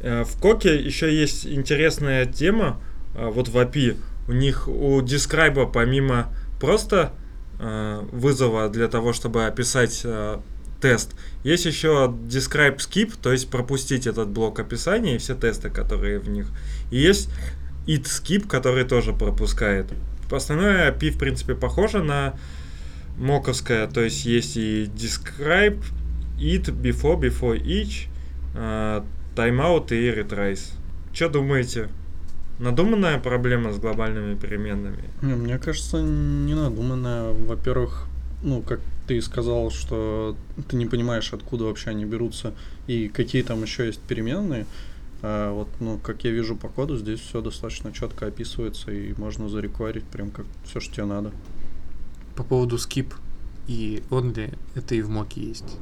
[0.00, 2.80] Э, в Коке еще есть интересная тема,
[3.14, 3.96] э, вот в API.
[4.28, 6.28] У них у Describe помимо
[6.60, 7.12] просто
[7.58, 10.38] э, вызова для того, чтобы описать э,
[10.80, 16.18] тест, есть еще Describe Skip, то есть пропустить этот блок описания и все тесты, которые
[16.18, 16.48] в них.
[16.90, 17.30] И есть
[17.86, 19.86] it skip, который тоже пропускает.
[20.30, 22.34] Остальное API, в принципе, похоже на
[23.16, 25.82] моковское, то есть есть и describe,
[26.38, 28.08] it, before, before each,
[28.54, 29.04] uh,
[29.36, 30.72] timeout и retrace.
[31.12, 31.88] Что думаете?
[32.58, 35.04] Надуманная проблема с глобальными переменными?
[35.22, 37.32] Не, мне кажется, не надуманная.
[37.32, 38.06] Во-первых,
[38.42, 40.36] ну, как ты сказал, что
[40.68, 42.54] ты не понимаешь, откуда вообще они берутся
[42.86, 44.62] и какие там еще есть переменные.
[44.62, 44.66] А
[45.24, 50.04] вот, ну, как я вижу по коду, здесь все достаточно четко описывается и можно зарекварить
[50.04, 51.32] прям как все, что тебе надо.
[52.36, 53.14] По поводу skip
[53.66, 55.78] и only, это и в моке есть.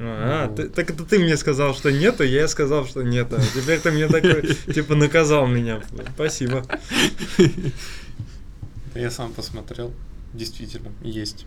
[0.00, 3.32] А, ну, ты, так это ты мне сказал, что нету, я сказал, что нет.
[3.32, 5.82] А теперь ты мне такой, типа, наказал меня.
[6.14, 6.64] Спасибо.
[8.94, 9.92] Я сам посмотрел.
[10.34, 11.46] Действительно, есть.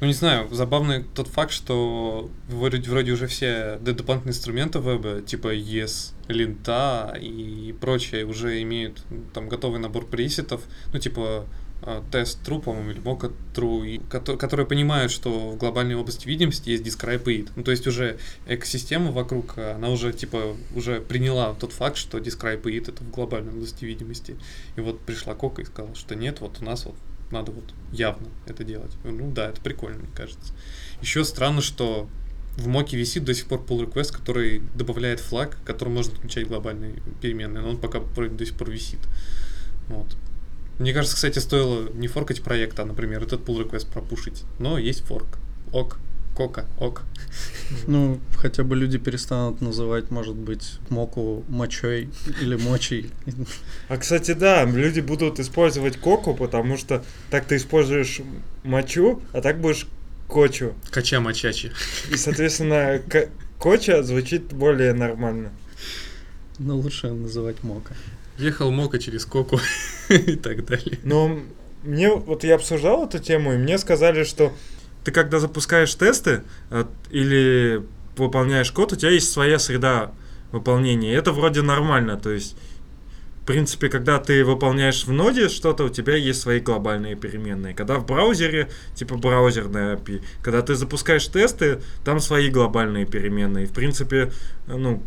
[0.00, 5.56] Ну, не знаю, забавный тот факт, что вроде, вроде уже все дополнительные инструменты веба, типа
[5.56, 9.02] ES, лента и прочее, уже имеют
[9.34, 11.46] там готовый набор пресетов, ну, типа
[11.82, 16.70] а, тест true, по-моему, или mock true, которые, которые понимают, что в глобальной области видимости
[16.70, 17.50] есть describe it.
[17.56, 22.62] Ну, то есть уже экосистема вокруг, она уже, типа, уже приняла тот факт, что describe
[22.62, 24.36] it это в глобальной области видимости.
[24.76, 26.94] И вот пришла Кока и сказала, что нет, вот у нас вот
[27.30, 28.92] надо вот явно это делать.
[29.04, 30.52] Ну да, это прикольно, мне кажется.
[31.00, 32.08] Еще странно, что
[32.56, 36.94] в моке висит до сих пор pull request, который добавляет флаг, который можно отключать глобальные
[37.20, 39.00] переменные, но он пока до сих пор висит.
[39.88, 40.16] Вот.
[40.78, 44.44] Мне кажется, кстати, стоило не форкать проект, а, например, этот pull request пропушить.
[44.58, 45.38] Но есть форк.
[45.72, 45.98] Ок.
[46.38, 47.02] Кока, ок.
[47.88, 53.10] Ну, хотя бы люди перестанут называть, может быть, моку мочой или мочей.
[53.88, 58.20] А, кстати, да, люди будут использовать коку, потому что так ты используешь
[58.62, 59.88] мочу, а так будешь
[60.28, 60.74] кочу.
[60.90, 61.72] Кача мочачи.
[62.12, 63.02] И, соответственно,
[63.58, 65.50] коча звучит более нормально.
[66.60, 67.96] Но лучше называть мока.
[68.38, 69.58] Ехал мока через коку
[70.08, 71.00] и так далее.
[71.02, 71.40] Но
[71.82, 74.52] мне, вот я обсуждал эту тему, и мне сказали, что
[75.08, 77.82] ты когда запускаешь тесты э, или
[78.18, 80.12] выполняешь код, у тебя есть своя среда
[80.52, 81.14] выполнения.
[81.14, 82.54] Это вроде нормально, то есть
[83.48, 87.72] принципе, когда ты выполняешь в ноде что-то, у тебя есть свои глобальные переменные.
[87.72, 93.64] Когда в браузере, типа браузерная API, когда ты запускаешь тесты, там свои глобальные переменные.
[93.64, 94.30] В принципе,
[94.66, 95.02] ну,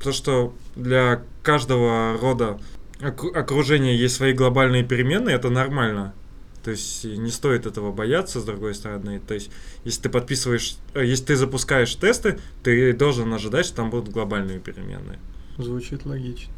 [0.00, 2.60] то, что для каждого рода
[3.00, 6.14] окружения есть свои глобальные переменные, это нормально.
[6.62, 9.20] То есть не стоит этого бояться, с другой стороны.
[9.26, 9.50] То есть,
[9.84, 14.60] если ты подписываешь, э, если ты запускаешь тесты, ты должен ожидать, что там будут глобальные
[14.60, 15.18] переменные.
[15.58, 16.52] Звучит логично.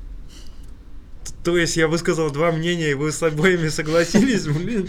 [1.44, 4.88] То есть я высказал два мнения, и вы с обоими согласились, блин.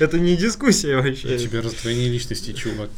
[0.00, 1.34] Это не дискуссия вообще.
[1.34, 2.90] У тебя раздвоение личности, чувак.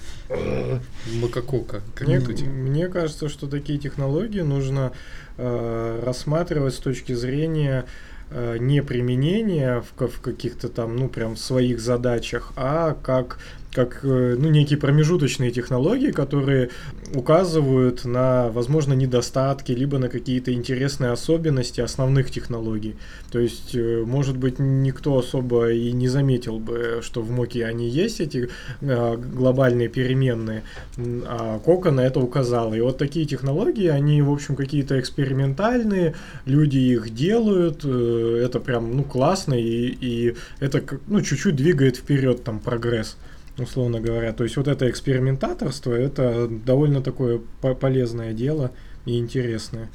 [1.15, 4.93] Макакока, как мне, мне кажется, что такие технологии нужно
[5.37, 11.81] э, рассматривать с точки зрения Э, не применение в, в каких-то там, ну, прям своих
[11.81, 13.39] задачах, а как
[13.79, 16.71] как э, ну, некие промежуточные технологии, которые
[17.15, 22.97] указывают на, возможно, недостатки, либо на какие-то интересные особенности основных технологий.
[23.31, 27.89] То есть, э, может быть, никто особо и не заметил бы, что в Моке они
[27.89, 28.49] есть, эти
[28.81, 30.65] э, глобальные переменные,
[30.97, 32.75] а Кока на это указала.
[32.75, 36.15] И вот такие технологии, они, в общем, какие-то экспериментальные,
[36.47, 42.59] люди их делают, это прям, ну, классно, и, и это, ну, чуть-чуть двигает вперед там
[42.59, 43.17] прогресс
[43.59, 44.33] условно говоря.
[44.33, 47.41] То есть вот это экспериментаторство, это довольно такое
[47.81, 48.73] полезное дело
[49.05, 49.91] и интересное.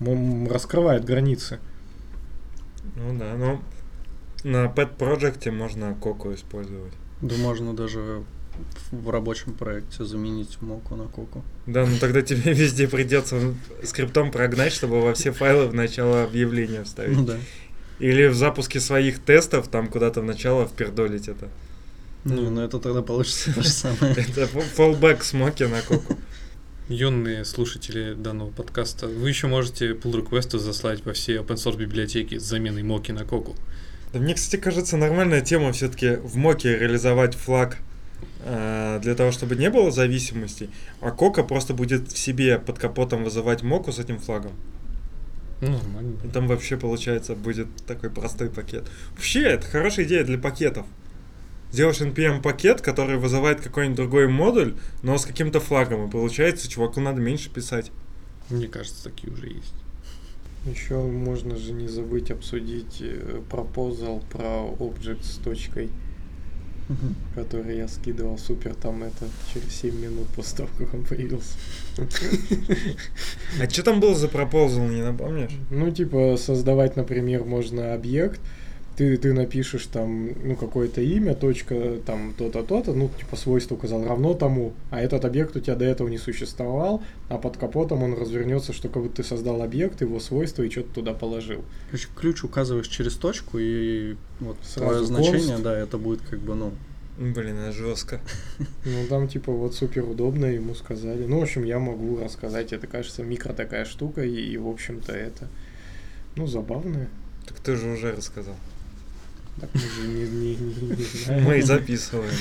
[0.00, 1.58] Раскрывает границы.
[2.96, 3.62] Ну да, но
[4.44, 6.92] на Pet Project можно Коку использовать.
[7.20, 8.24] Да можно даже
[8.90, 11.42] в рабочем проекте заменить моку на коку.
[11.66, 16.84] Да, ну тогда тебе везде придется скриптом прогнать, чтобы во все файлы в начало объявления
[16.84, 17.16] вставить.
[17.16, 17.36] Ну да.
[17.98, 21.48] Или в запуске своих тестов там куда-то в начало впердолить это.
[22.24, 24.14] Ну, ну это тогда получится то же самое.
[24.14, 26.16] Это fallback смоки на коку.
[26.88, 32.38] Юные слушатели данного подкаста, вы еще можете pull реквесты заслать во все open source библиотеки
[32.38, 33.56] с заменой моки на коку.
[34.12, 37.78] Да мне, кстати, кажется, нормальная тема все-таки в моке реализовать флаг
[38.44, 40.70] э, для того, чтобы не было зависимостей,
[41.00, 44.52] а кока просто будет в себе под капотом вызывать моку с этим флагом.
[45.62, 46.16] Ну, нормально.
[46.24, 48.84] И там вообще, получается, будет такой простой пакет.
[49.14, 50.84] Вообще, это хорошая идея для пакетов
[51.72, 57.00] делаешь npm пакет, который вызывает какой-нибудь другой модуль, но с каким-то флагом, и получается, чуваку
[57.00, 57.90] надо меньше писать.
[58.50, 59.74] Мне кажется, такие уже есть.
[60.64, 63.02] Еще можно же не забыть обсудить
[63.50, 65.90] пропозал про object с точкой,
[66.88, 67.14] угу.
[67.34, 71.56] который я скидывал супер там это через 7 минут после того, как он появился.
[73.60, 75.52] А что там было за пропозал, не напомнишь?
[75.70, 78.40] Ну, типа, создавать, например, можно объект,
[78.96, 84.04] ты, ты напишешь там, ну, какое-то имя, точка, там, то-то, то-то, ну, типа, свойство указал
[84.04, 88.14] равно тому, а этот объект у тебя до этого не существовал, а под капотом он
[88.14, 91.64] развернется, что как будто ты создал объект, его свойства и что-то туда положил.
[91.90, 96.54] Короче, ключ указываешь через точку, и вот Сразу твое значение, да, это будет как бы,
[96.54, 96.72] ну,
[97.18, 98.20] Блин, это жестко.
[98.84, 101.24] Ну, там, типа, вот супер удобно ему сказали.
[101.26, 102.72] Ну, в общем, я могу рассказать.
[102.72, 105.48] Это, кажется, микро такая штука, и, и в общем-то, это,
[106.36, 107.08] ну, забавное.
[107.46, 108.56] Так ты же уже рассказал.
[109.60, 111.44] Так мы же не, не, не, не знаем.
[111.44, 112.32] Мы и записываем.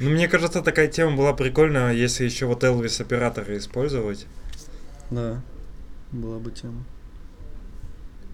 [0.00, 4.26] Ну, мне кажется, такая тема была прикольная, если еще вот Elvis операторы использовать.
[5.10, 5.42] Да,
[6.10, 6.84] была бы тема.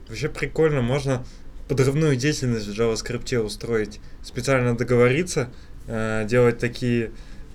[0.08, 1.24] Вообще прикольно, можно
[1.68, 4.00] подрывную деятельность в JavaScript устроить.
[4.22, 5.50] Специально договориться,
[5.86, 7.10] э, делать такие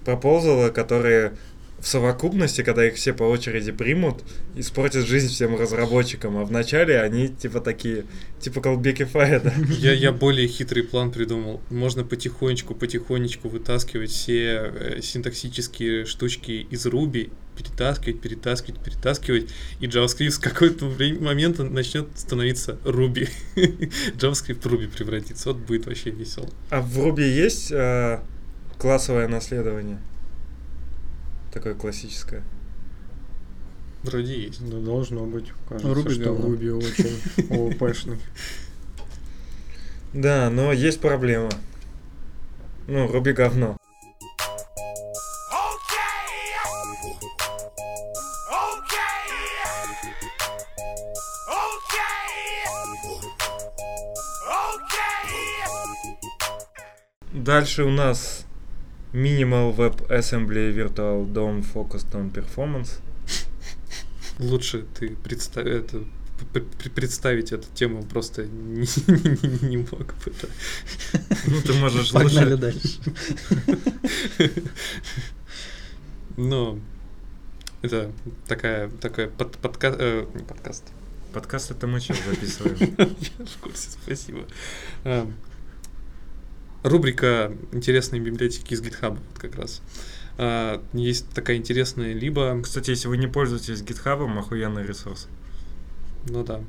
[0.05, 1.33] пропозалы, которые
[1.79, 4.23] в совокупности, когда их все по очереди примут,
[4.55, 8.05] испортят жизнь всем разработчикам, а вначале они типа такие,
[8.39, 9.53] типа колбекифая, да?
[9.69, 11.61] Я, я более хитрый план придумал.
[11.69, 19.49] Можно потихонечку, потихонечку вытаскивать все э, синтаксические штучки из Ruby, перетаскивать, перетаскивать, перетаскивать,
[19.79, 23.29] и JavaScript с какой-то момента начнет становиться Ruby.
[23.55, 25.49] JavaScript в Ruby превратится.
[25.49, 26.49] Вот будет вообще весело.
[26.69, 28.21] А в Ruby есть э,
[28.77, 29.99] классовое наследование?
[31.55, 32.43] Такое классическое.
[34.03, 34.69] Вроде есть.
[34.69, 35.51] Да должно быть.
[35.67, 36.35] Кажется, Руби что.
[36.35, 37.17] Руби очень
[37.49, 38.19] ОПшный.
[40.13, 41.49] Да, но есть проблема.
[42.87, 43.77] Ну, Руби говно.
[57.31, 58.44] Дальше у нас
[59.15, 62.99] Minimal Web Assembly Virtual DOM Focused on Performance.
[64.39, 66.03] Лучше ты представь это
[66.93, 70.25] представить эту тему просто не, не, не мог бы.
[70.25, 70.49] Это.
[71.47, 72.57] Ну, ты можешь Погнали лучше...
[72.57, 72.99] дальше.
[76.37, 76.81] Ну,
[77.81, 78.11] это
[78.47, 80.83] такая, такая под, подка, э, не подкаст,
[81.31, 82.95] Подкаст это мы сейчас записываем.
[82.97, 84.45] Я в курсе, спасибо.
[86.89, 89.81] Рубрика «Интересные библиотеки из GitHub» вот как раз.
[90.37, 92.61] А, Есть такая интересная, либо...
[92.61, 95.27] Кстати, если вы не пользуетесь GitHub, охуенный ресурс.
[96.29, 96.61] Ну да.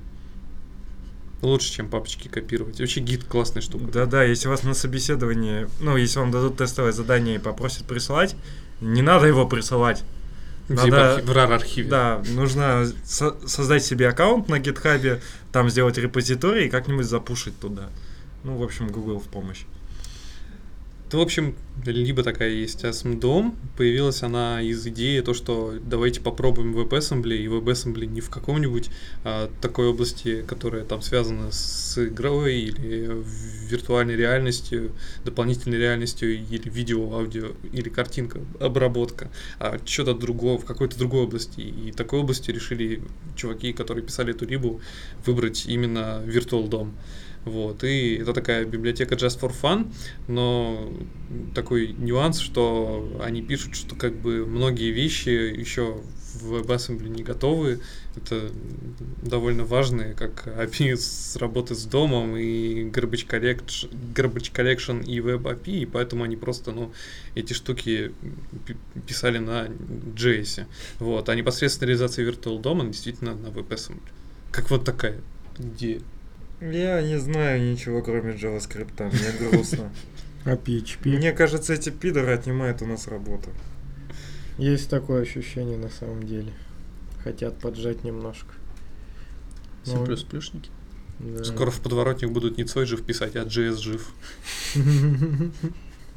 [1.43, 2.81] Лучше, чем папочки копировать.
[2.81, 3.85] Вообще гид классная штука.
[3.93, 8.37] Да-да, если вас на собеседовании, ну, если вам дадут тестовое задание и попросят присылать,
[8.81, 10.03] не надо его присылать.
[10.69, 11.89] В Надо- в RAR архиве.
[11.91, 15.21] Да, нужно со- создать себе аккаунт на GitHub,
[15.53, 17.91] там сделать репозиторий и как-нибудь запушить туда.
[18.43, 19.64] Ну, в общем, Google в помощь.
[21.09, 21.54] То, в общем,
[21.84, 28.07] либо такая есть ASMDOM, появилась она из идеи то, что давайте попробуем WebAssembly, и WebAssembly
[28.07, 28.90] не в каком-нибудь
[29.22, 33.22] а, такой области, которая там связана с игрой или
[33.68, 34.90] виртуальной реальностью,
[35.24, 39.30] дополнительной реальностью или видео, аудио или картинка, обработка,
[39.61, 41.61] а что-то другого, в какой-то другой области.
[41.61, 43.00] И такой области решили
[43.36, 44.80] чуваки, которые писали эту рибу,
[45.24, 46.90] выбрать именно Virtual DOM.
[47.47, 49.92] Вот, и это такая библиотека Just for Fun,
[50.26, 50.92] но
[51.55, 56.03] такой нюанс, что они пишут, что как бы многие вещи еще
[56.40, 57.78] в WebAssembly не готовы.
[58.16, 58.51] Это
[59.22, 65.42] довольно важные, как API с работы с домом и Garbage Collection, Garbage Collection и Web
[65.42, 66.92] API, и поэтому они просто, ну,
[67.36, 68.12] эти штуки
[68.66, 68.76] пи-
[69.07, 69.68] писали на
[70.16, 70.66] JS.
[70.99, 74.01] Вот, а непосредственно реализация Virtual DOM действительно на WebAssembly.
[74.51, 75.20] Как вот такая
[75.59, 76.01] идея.
[76.61, 79.90] Я не знаю ничего, кроме JavaScript, мне грустно.
[80.44, 81.16] А PHP?
[81.16, 83.50] Мне кажется, эти пидоры отнимают у нас работу.
[84.59, 86.52] Есть такое ощущение на самом деле.
[87.24, 88.54] Хотят поджать немножко.
[89.82, 90.70] Все Ну, плюс плюшники.
[91.18, 91.42] да.
[91.42, 94.12] Скоро в подворотнях будут не Цой жив писать, а JS жив.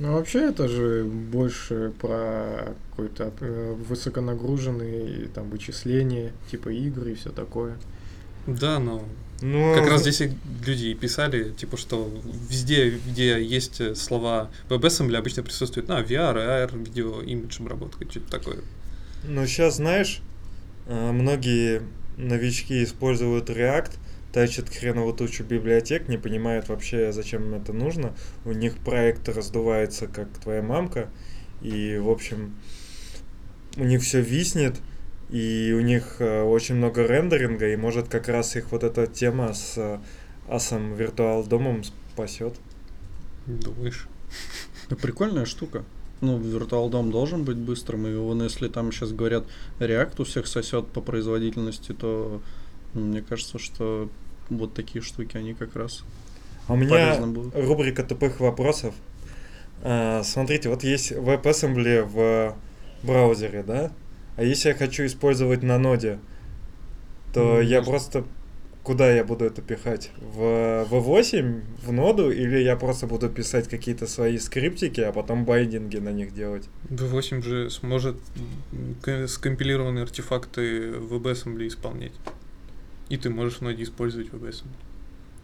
[0.01, 7.31] Ну, вообще, это же больше про какой-то э, высоконагруженные там вычисления, типа игры и все
[7.31, 7.77] такое.
[8.47, 9.03] Да, но
[9.41, 10.21] Ну, как раз здесь
[10.65, 12.11] люди и писали, типа, что
[12.49, 18.59] везде, где есть слова WebAssembly, обычно присутствует, на, VR, AR, видео, имидж обработка, что-то такое.
[19.23, 20.21] Ну, сейчас, знаешь,
[20.87, 21.83] э, многие
[22.17, 23.91] новички используют React,
[24.33, 28.13] тащат хреново тучу библиотек, не понимают вообще, зачем это нужно.
[28.45, 31.09] У них проект раздувается, как твоя мамка,
[31.61, 32.55] и, в общем,
[33.77, 34.75] у них все виснет,
[35.29, 39.53] и у них э, очень много рендеринга, и может как раз их вот эта тема
[39.53, 39.99] с э,
[40.47, 42.55] асом виртуал домом спасет.
[43.45, 44.07] Думаешь?
[44.89, 45.83] Да прикольная штука.
[46.21, 49.45] Ну, Virtual DOM должен быть быстрым, и вон если там сейчас говорят,
[49.79, 52.41] React у всех сосет по производительности, то
[52.93, 54.09] ну, мне кажется, что
[54.49, 56.03] вот такие штуки, они как раз
[56.67, 57.55] А у меня будут.
[57.55, 58.93] рубрика тупых вопросов.
[59.81, 62.55] А, смотрите, вот есть WebAssembly в
[63.03, 63.91] браузере, да?
[64.39, 66.17] А если я хочу использовать на ноде,
[67.33, 68.23] то Ну, я просто
[68.83, 70.11] куда я буду это пихать?
[70.17, 75.97] В V8, в ноду, или я просто буду писать какие-то свои скриптики, а потом байдинги
[75.97, 76.69] на них делать?
[76.89, 78.15] V8 же сможет
[79.27, 82.13] скомпилированные артефакты WebAssembly исполнять.
[83.09, 84.71] И ты можешь в ноде использовать WebAssembly.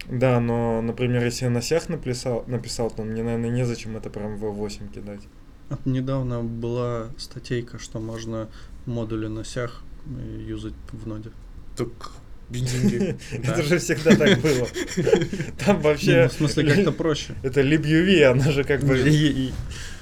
[0.09, 4.37] Да, но, например, если я на сях написал, написал, то мне, наверное, незачем это прям
[4.37, 5.23] в V8 кидать.
[5.85, 8.49] Недавно была статейка, что можно
[8.85, 11.31] модули на сях э, юзать в ноде.
[11.75, 12.11] Так,
[12.49, 13.17] бензинги.
[13.31, 14.67] Это же всегда так было.
[15.65, 16.23] Там вообще...
[16.23, 17.35] ну, в смысле, как-то проще.
[17.43, 18.97] Это LibUV, она же как бы...
[18.99, 19.51] И-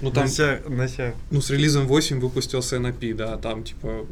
[0.01, 0.27] Ну там,
[1.31, 4.05] ну с релизом 8 выпустился NAP, да, там типа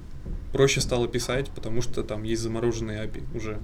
[0.53, 3.59] проще стало писать, потому что там есть замороженные API уже.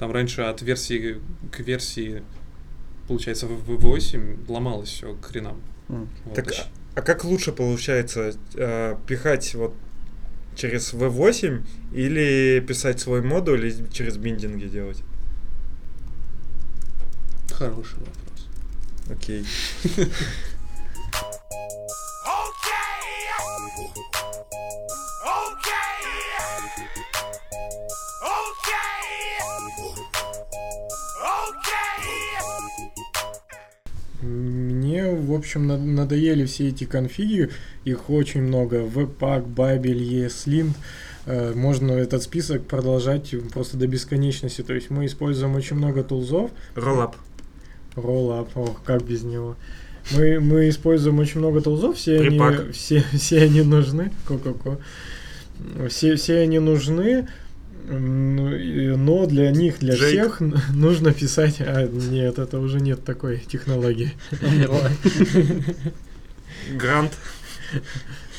[0.00, 1.20] Там раньше от версии
[1.52, 2.24] к версии,
[3.06, 5.60] получается, в V8 ломалось все к хренам.
[6.34, 6.46] Так,
[6.94, 9.74] а как лучше получается э, пихать вот
[10.54, 15.02] через V8 или писать свой модуль и через биндинги делать?
[17.50, 18.48] Хороший вопрос.
[19.10, 19.46] Окей.
[34.92, 37.48] Мне, в общем, над- надоели все эти конфиги.
[37.86, 38.80] Их очень много.
[38.80, 40.74] Webpack, Babel, ESLint.
[41.54, 44.60] Можно этот список продолжать просто до бесконечности.
[44.60, 46.50] То есть мы используем очень много тулзов.
[46.74, 47.14] Rollup.
[47.96, 49.56] Rollup, ох, как без него.
[50.10, 54.10] Мы, мы используем очень много тулзов, все они, все, все они нужны.
[54.26, 54.78] Ко-ко-ко.
[55.88, 57.28] Все, все они нужны,
[57.88, 60.34] но для них, для Джейк.
[60.36, 60.40] всех
[60.74, 61.56] нужно писать...
[61.60, 64.12] А, нет, это уже нет такой технологии.
[66.72, 67.12] Грант.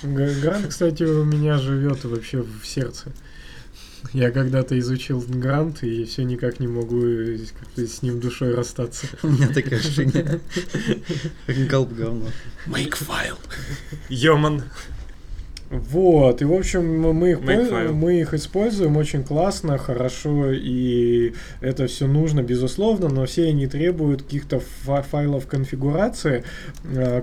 [0.03, 3.11] Грант, кстати, у меня живет вообще в сердце.
[4.11, 9.07] Я когда-то изучил грант и все никак не могу э, как-то с ним душой расстаться.
[9.23, 10.39] У меня такая же фигня.
[11.69, 12.27] Галп говно.
[12.67, 13.37] Make file.
[14.09, 14.63] Йоман.
[15.73, 17.91] Вот, и в общем мы их, Makefile.
[17.93, 24.21] мы их используем очень классно, хорошо, и это все нужно, безусловно, но все они требуют
[24.21, 26.43] каких-то фа- файлов конфигурации,
[26.83, 27.21] э,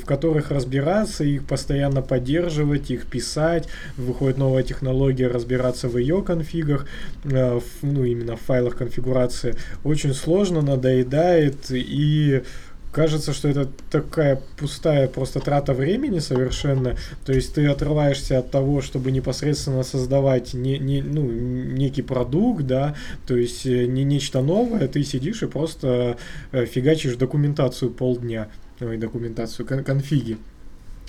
[0.00, 6.86] в которых разбираться, их постоянно поддерживать, их писать, выходит новая технология, разбираться в ее конфигах,
[7.24, 12.42] э, ну именно в файлах конфигурации, очень сложно, надоедает, и
[12.94, 16.96] кажется, что это такая пустая просто трата времени совершенно.
[17.26, 22.94] То есть ты отрываешься от того, чтобы непосредственно создавать не, не, ну, некий продукт, да,
[23.26, 26.16] то есть э, не нечто новое, ты сидишь и просто
[26.52, 28.48] э, фигачишь документацию полдня,
[28.80, 30.38] ой, документацию, кон- конфиги.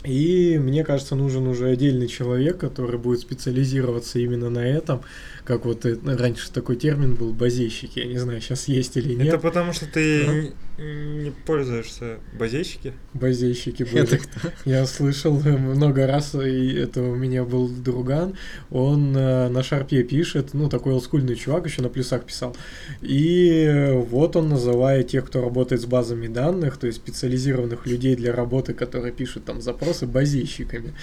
[0.03, 5.01] И мне кажется, нужен уже отдельный человек, который будет специализироваться именно на этом,
[5.45, 9.27] как вот э, раньше такой термин был базейщики, я не знаю, сейчас есть или нет.
[9.27, 10.81] Это потому что ты А?
[10.81, 12.93] не, пользуешься базейщики?
[13.13, 14.03] Базейщики были.
[14.03, 14.49] Это кто?
[14.65, 18.35] Я слышал э, много раз, и это у меня был друган,
[18.71, 22.55] он э, на шарпе пишет, ну, такой олдскульный чувак, еще на плюсах писал.
[23.01, 28.15] И э, вот он называет тех, кто работает с базами данных, то есть специализированных людей
[28.15, 30.93] для работы, которые пишут там запросы, базейщиками.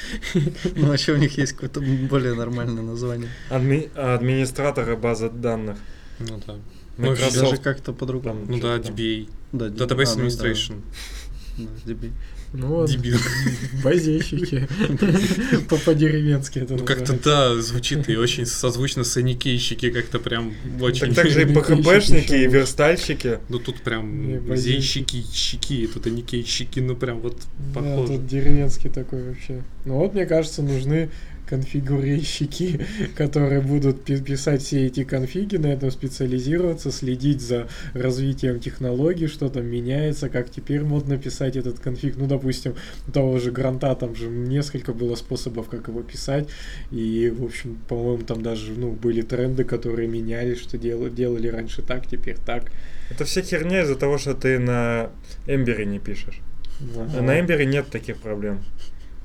[0.76, 3.28] Ну, вообще у них есть какое-то более нормальное название.
[3.50, 3.88] Адми-
[4.32, 5.76] администратора базы данных.
[6.18, 6.54] Ну да.
[6.98, 7.14] Ну.
[7.16, 8.46] Даже как-то по-другому.
[8.46, 8.76] Там Ну да.
[8.78, 9.28] DBA.
[9.52, 10.48] Да, Database а, ну да.
[10.48, 10.74] Administration.
[11.58, 12.10] Да, DB.
[12.54, 13.16] Ну вот, Дебил.
[13.84, 14.68] базейщики.
[15.70, 21.06] По- По-деревенски это Ну как-то да, звучит и очень созвучно саникейщики, как-то прям очень...
[21.14, 23.38] Так также и ПХПшники, и верстальщики.
[23.48, 25.22] Ну тут прям базейщики.
[25.22, 27.38] зейщики, щеки, тут и никейщики, ну прям вот
[27.74, 28.18] Да, похоже.
[28.18, 29.62] тут деревенский такой вообще.
[29.86, 31.08] Ну вот, мне кажется, нужны
[31.52, 32.80] конфигурейщики,
[33.14, 39.50] которые будут пи- писать все эти конфиги, на этом специализироваться, следить за развитием технологий, что
[39.50, 42.16] там меняется, как теперь модно писать этот конфиг.
[42.16, 42.74] Ну, допустим,
[43.06, 46.48] у того же гранта там же несколько было способов, как его писать,
[46.90, 51.82] и, в общем, по-моему, там даже, ну, были тренды, которые менялись, что дел- делали раньше
[51.82, 52.72] так, теперь так.
[53.10, 55.10] Это вся херня из-за того, что ты на
[55.46, 56.40] Эмбере не пишешь.
[56.96, 57.20] Ага.
[57.20, 58.60] На Эмбере нет таких проблем.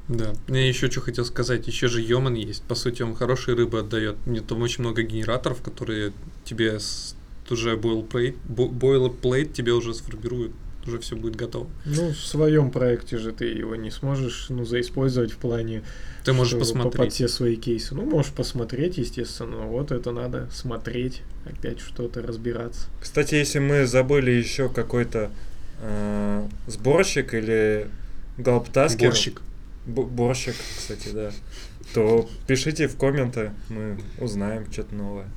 [0.07, 0.33] Да.
[0.47, 2.63] Я еще что хотел сказать, еще же Йоман есть.
[2.63, 4.15] По сути, он хорошие рыбы отдает.
[4.25, 6.13] Мне там очень много генераторов, которые
[6.45, 7.15] тебе с
[7.49, 10.51] уже boilerplate, тебе уже сформируют.
[10.85, 11.67] Уже все будет готово.
[11.85, 15.83] Ну, в своем проекте же ты его не сможешь, ну, заиспользовать в плане
[16.23, 17.13] Ты можешь что по- под посмотреть.
[17.13, 17.93] все свои кейсы.
[17.93, 19.57] Ну, можешь посмотреть, естественно.
[19.57, 22.87] но Вот это надо смотреть, опять что-то разбираться.
[23.01, 25.29] Кстати, если мы забыли еще какой-то
[25.81, 27.89] э, сборщик или
[28.37, 29.09] галптаскер.
[29.09, 29.41] Борщик.
[29.87, 31.31] Борщик, кстати, да.
[31.93, 35.27] То пишите в комменты, мы узнаем что-то новое.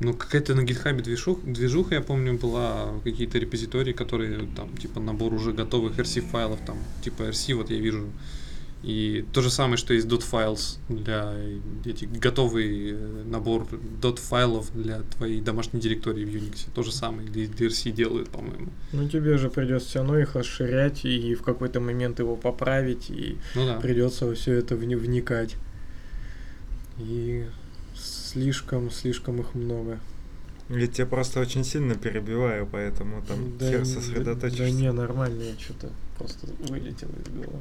[0.00, 5.32] Ну, какая-то на гитхабе движух, движуха, я помню, была какие-то репозитории, которые там, типа, набор
[5.32, 8.08] уже готовых RC файлов, там, типа RC, вот я вижу.
[8.86, 11.34] И то же самое, что есть .files для
[11.86, 13.66] этих готовый э, набор
[14.28, 16.66] .файлов для твоей домашней директории в Unix.
[16.74, 18.68] То же самое для для RC делают, по-моему.
[18.92, 23.38] Ну, тебе же придется все равно их расширять и в какой-то момент его поправить, и
[23.54, 23.80] Ну да.
[23.80, 25.56] придется во все это вни- вникать.
[26.98, 27.46] И
[27.96, 29.98] слишком, слишком их много.
[30.68, 34.64] Я тебя просто очень сильно перебиваю, поэтому там да, хер сосредоточишься.
[34.64, 37.58] Да не, нормально, я что-то просто вылетело из головы.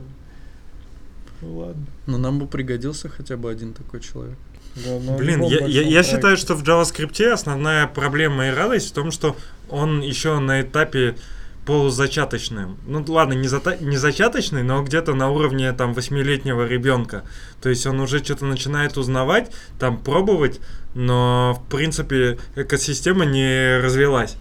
[1.42, 1.86] Ну ладно.
[2.08, 4.38] Но нам бы пригодился хотя бы один такой человек.
[4.76, 9.12] Да, Блин, я, я, я считаю, что в JavaScript основная проблема и радость в том,
[9.12, 9.36] что
[9.70, 11.16] он еще на этапе
[11.66, 12.78] полузачаточным.
[12.88, 17.24] Ну ладно, не, зата- не зачаточный, но где-то на уровне там восьмилетнего ребенка.
[17.62, 20.60] То есть он уже что-то начинает узнавать, там пробовать,
[20.94, 24.36] но в принципе экосистема не развелась.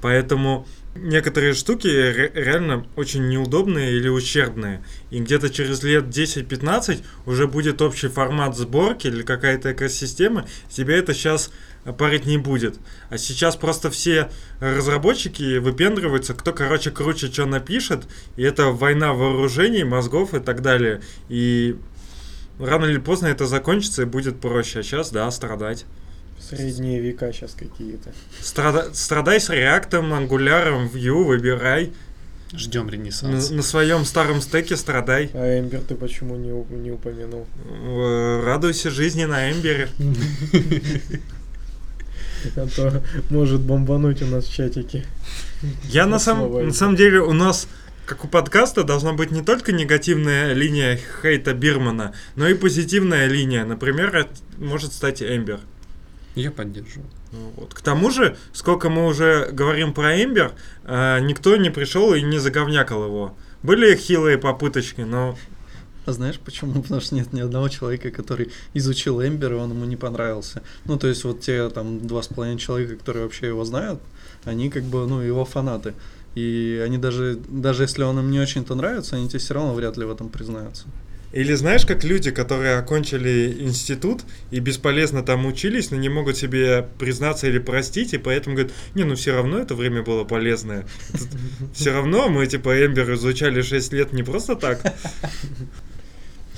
[0.00, 0.66] Поэтому
[1.02, 4.82] некоторые штуки ре- реально очень неудобные или ущербные.
[5.10, 10.46] И где-то через лет 10-15 уже будет общий формат сборки или какая-то экосистема.
[10.68, 11.50] Тебе это сейчас
[11.96, 12.78] парить не будет.
[13.10, 14.30] А сейчас просто все
[14.60, 18.06] разработчики выпендриваются, кто, короче, круче что напишет.
[18.36, 21.00] И это война вооружений, мозгов и так далее.
[21.28, 21.76] И
[22.58, 24.80] рано или поздно это закончится и будет проще.
[24.80, 25.86] А сейчас, да, страдать.
[26.40, 28.12] Средние века сейчас какие-то.
[28.40, 31.92] Страда- страдай с реактом, ангуляром, Vue, выбирай.
[32.54, 33.50] Ждем На, ренессанс.
[33.50, 35.30] на своем старом стеке страдай.
[35.34, 36.48] А Эмбер ты почему не,
[36.82, 37.46] не упомянул?
[37.66, 39.88] Э, Радуйся жизни на Эмбере.
[42.56, 45.04] А то может бомбануть у нас в чатике.
[45.84, 47.66] Я на, самом, на деле у нас,
[48.06, 53.64] как у подкаста, должна быть не только негативная линия хейта Бирмана, но и позитивная линия.
[53.64, 55.60] Например, это может стать Эмбер.
[56.34, 57.08] Я поддерживаю.
[57.32, 57.74] Ну Вот.
[57.74, 60.52] К тому же, сколько мы уже говорим про Эмбер,
[60.84, 63.36] э, никто не пришел и не заговнякал его.
[63.62, 65.36] Были хилые попыточки, но
[66.06, 66.80] А знаешь почему?
[66.82, 70.62] Потому что нет ни одного человека, который изучил Эмбер, и он ему не понравился.
[70.86, 74.00] Ну, то есть вот те там два с половиной человека, которые вообще его знают,
[74.44, 75.94] они как бы, ну, его фанаты.
[76.34, 79.96] И они даже, даже если он им не очень-то нравится, они тебе все равно вряд
[79.96, 80.86] ли в этом признаются.
[81.32, 86.86] Или знаешь, как люди, которые окончили институт и бесполезно там учились, но не могут себе
[86.98, 90.86] признаться или простить, и поэтому говорят, не, ну все равно это время было полезное.
[91.74, 94.80] Все равно мы типа Эмбер изучали 6 лет не просто так.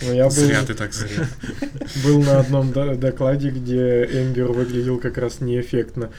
[0.02, 1.28] Ну, я был, Зря ты так зря.
[2.04, 6.10] был на одном до- докладе, где Эмбер выглядел как раз неэффектно.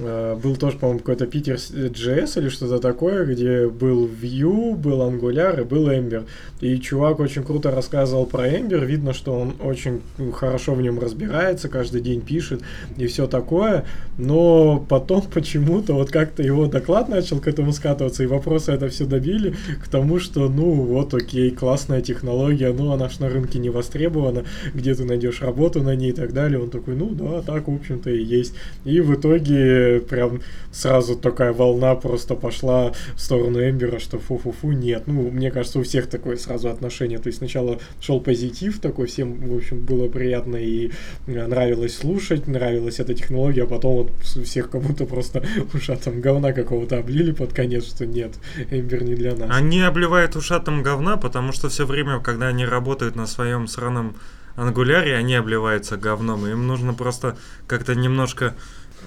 [0.00, 5.60] А, Был тоже, по-моему, какой-то Питер JS или что-то такое, где был Vue, был Angular
[5.60, 6.24] и был Ember.
[6.60, 8.84] И чувак очень круто рассказывал про Ember.
[8.84, 10.00] Видно, что он очень
[10.32, 12.62] хорошо в нем разбирается, каждый день пишет
[12.96, 13.84] и все такое.
[14.16, 19.04] Но потом почему-то вот как-то его доклад начал к этому скатываться, и вопросы это все
[19.04, 23.70] добили к тому, что ну вот окей, классная технология, но она ж на рынке не
[23.70, 24.44] востребована,
[24.74, 26.60] где ты найдешь работу на ней и так далее.
[26.60, 28.54] Он такой, ну да, так в общем-то и есть.
[28.84, 30.40] И в итоге прям
[30.72, 35.04] сразу такая волна просто пошла в сторону Эмбера, что фу-фу-фу, нет.
[35.06, 37.18] Ну, мне кажется, у всех такое сразу отношение.
[37.18, 40.90] То есть сначала шел позитив такой, всем, в общем, было приятно и
[41.26, 44.10] э, нравилось слушать, нравилась эта технология, а потом вот
[44.44, 45.42] всех кому-то просто
[45.74, 48.34] ушатом говна какого-то облили под конец, что нет,
[48.70, 49.48] Эмбер не для нас.
[49.50, 54.16] Они обливают ушатом говна, потому что все время, когда они работают на своем сраном
[54.58, 56.46] ангуляре, они обливаются говном.
[56.46, 57.36] Им нужно просто
[57.66, 58.54] как-то немножко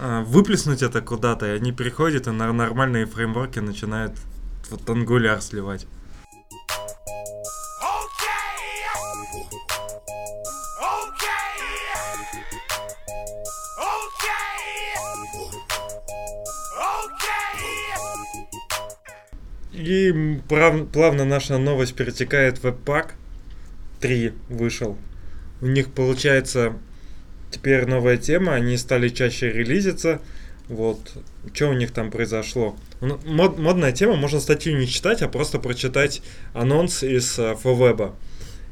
[0.02, 4.14] выплеснуть это куда-то, и они переходят и на нормальные фреймворки начинают
[4.70, 5.86] вот ангуляр сливать.
[19.72, 23.12] И прав- плавно наша новость перетекает в Webpack
[24.00, 24.98] 3 вышел.
[25.62, 26.74] У них получается
[27.52, 30.22] теперь новая тема, они стали чаще релизиться.
[30.68, 31.00] Вот,
[31.54, 32.78] что у них там произошло?
[33.02, 36.22] Ну, мод- модная тема, можно статью не читать, а просто прочитать
[36.54, 38.14] анонс из э, FWeb.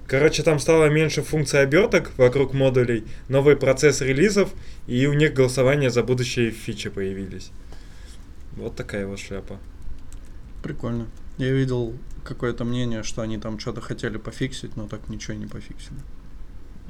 [0.08, 4.50] Короче, там стало меньше функций оберток вокруг модулей, новый процесс релизов,
[4.88, 7.52] и у них голосование за будущие фичи появились.
[8.54, 9.60] Вот такая вот шляпа.
[10.64, 11.08] Прикольно.
[11.38, 16.00] Я видел какое-то мнение, что они там что-то хотели пофиксить, но так ничего не пофиксили.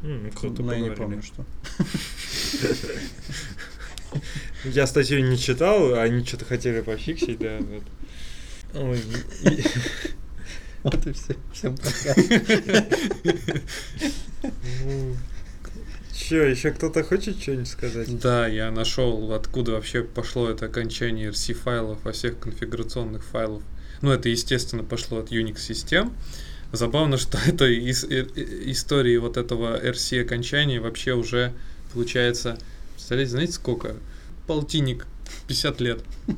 [0.02, 1.46] М, круто но я не помню, что.
[4.66, 7.60] Я статью не читал, а они что-то хотели пофиксить, да.
[7.60, 7.84] Вот.
[8.74, 9.00] Ой,
[9.44, 9.64] и-
[10.84, 11.36] Вот и все.
[11.54, 12.16] Всем пока.
[14.84, 15.16] ну,
[16.16, 18.20] Чё, еще кто-то хочет что-нибудь сказать?
[18.20, 23.64] Да, я нашел, откуда вообще пошло это окончание RC файлов во всех конфигурационных файлов.
[24.02, 26.14] Ну, это, естественно, пошло от Unix систем.
[26.72, 31.54] Забавно, что это из э- э- истории вот этого RC окончания вообще уже
[31.94, 32.58] получается,
[32.94, 33.96] представляете, знаете сколько?
[34.48, 35.06] Полтинник,
[35.48, 36.04] 50 лет.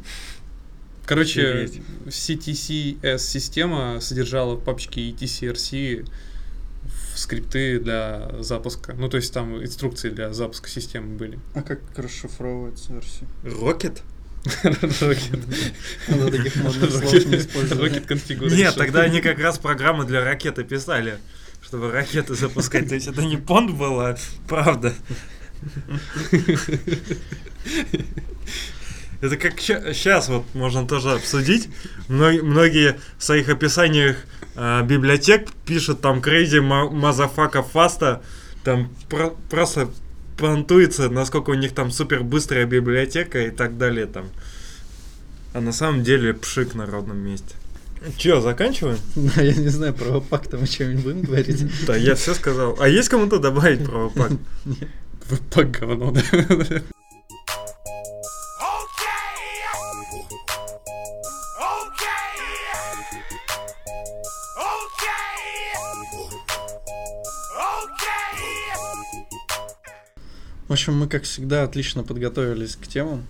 [1.05, 1.81] Короче, Офигеть.
[2.07, 6.07] CTCS система содержала в папочке ETCRC
[6.83, 8.93] в скрипты для запуска.
[8.93, 11.39] Ну, то есть там инструкции для запуска системы были.
[11.53, 13.27] А как расшифровывается версия?
[14.63, 15.01] Рокет?
[15.01, 15.73] Rocket.
[16.07, 17.91] Надо таких модных слов не использовать.
[17.93, 18.55] Rocket Configuration.
[18.55, 21.19] Нет, тогда они как раз программы для ракеты писали,
[21.63, 22.89] чтобы ракеты запускать.
[22.89, 24.17] То есть это не понт было,
[24.47, 24.93] правда.
[29.21, 31.69] Это как сейчас вот можно тоже обсудить.
[32.07, 34.17] Мно- Многие в своих описаниях
[34.55, 38.23] а, библиотек пишут там crazy motherfucker фаста,
[38.63, 39.91] там про- просто
[40.41, 44.25] понтуется, насколько у них там супер быстрая библиотека и так далее там.
[45.53, 47.55] А на самом деле пшик на родном месте.
[48.17, 48.97] Че, заканчиваем?
[49.15, 51.63] Да, я не знаю, про пак там мы что-нибудь будем говорить.
[51.87, 52.75] Да, я все сказал.
[52.79, 54.31] А есть кому-то добавить про пак?
[55.53, 56.81] По говно, да.
[70.71, 73.25] В общем, мы, как всегда, отлично подготовились к темам.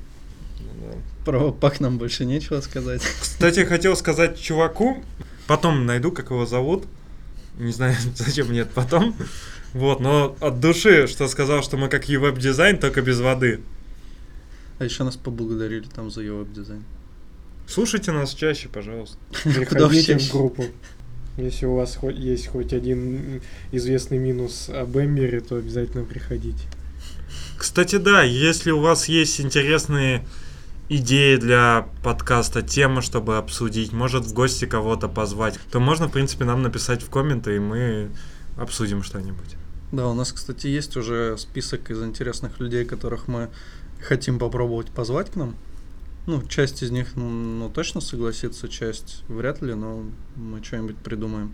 [1.25, 3.01] Про пак нам больше нечего сказать.
[3.19, 5.03] Кстати, хотел сказать чуваку,
[5.47, 6.85] потом найду, как его зовут.
[7.57, 9.15] Не знаю, зачем мне это потом.
[9.73, 13.61] Вот, но от души, что сказал, что мы как и веб-дизайн, только без воды.
[14.77, 16.83] А еще нас поблагодарили там за ее дизайн
[17.65, 19.17] Слушайте нас чаще, пожалуйста.
[19.43, 20.65] Приходите в группу.
[21.37, 26.67] Если у вас есть хоть один известный минус об Эмбере, то обязательно приходите.
[27.61, 30.25] Кс- Кстати, да, если у вас есть интересные
[30.89, 36.43] идеи для подкаста, темы, чтобы обсудить, может в гости кого-то позвать, то можно, в принципе,
[36.43, 38.09] нам написать в комменты, и мы
[38.57, 39.55] обсудим что-нибудь.
[39.91, 43.49] Да, у нас, кстати, есть уже список из интересных людей, которых мы
[44.01, 45.55] хотим попробовать позвать к нам.
[46.27, 50.03] Ну, часть из них, ну, точно согласится, часть вряд ли, но
[50.35, 51.53] мы что-нибудь придумаем.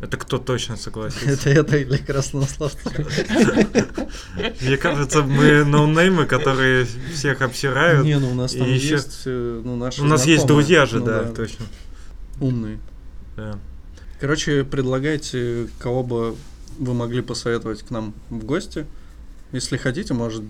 [0.00, 1.30] Это кто точно согласится?
[1.30, 2.78] Это это или краснославцы.
[4.60, 8.04] Мне кажется, мы ноунеймы, которые всех обсирают.
[8.04, 11.06] Не, ну у нас там есть э, ну, наши У нас есть друзья же, Ну
[11.06, 11.66] да, точно.
[12.40, 12.78] Умные.
[13.36, 13.58] Да.
[14.20, 16.36] Короче, предлагайте, кого бы
[16.78, 18.86] вы могли посоветовать к нам в гости.
[19.52, 20.42] Если хотите, может,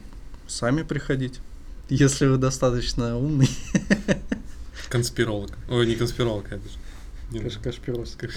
[0.47, 1.41] сами приходить.
[1.91, 3.51] Если вы достаточно умный.
[4.89, 5.51] Конспиролог.
[5.69, 6.51] Ой, не конспиролог.
[6.51, 6.59] Не
[7.33, 7.59] Каш-.
[8.17, 8.31] Как-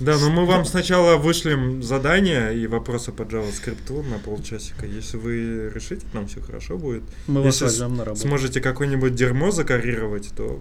[0.00, 4.86] Да, но мы вам сначала вышлем задание и вопросы по JavaScript на полчасика.
[4.86, 7.02] Если вы решите, нам все хорошо будет.
[7.26, 8.22] Мы вас Если возьмем на работу.
[8.22, 10.60] Сможете какое-нибудь дерьмо закарировать, то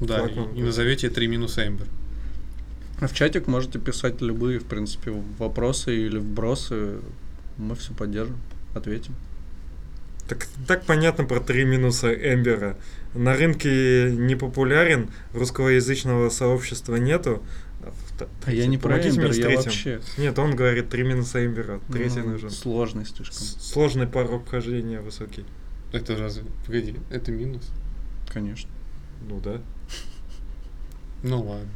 [0.00, 1.86] Да, и, и назовите три минуса Эмбер.
[3.00, 6.98] А в чатик можете писать любые, в принципе, вопросы или вбросы.
[7.56, 8.36] Мы все поддержим,
[8.74, 9.14] ответим.
[10.28, 12.76] Так, так понятно про три минуса Эмбера.
[13.14, 17.42] На рынке не популярен, русскоязычного сообщества нету.
[18.44, 19.64] А я не про Эмбер, я третьим.
[19.64, 20.00] вообще.
[20.18, 22.50] Нет, он говорит три минуса Эмбера, третий Ну, нужен.
[22.50, 23.38] Сложный слишком.
[23.38, 25.44] С- Сложный порог вхождения высокий.
[25.92, 26.44] Это разве...
[26.66, 27.68] Погоди, это минус?
[28.32, 28.70] Конечно.
[29.26, 29.60] Ну да.
[31.22, 31.68] Ну ладно.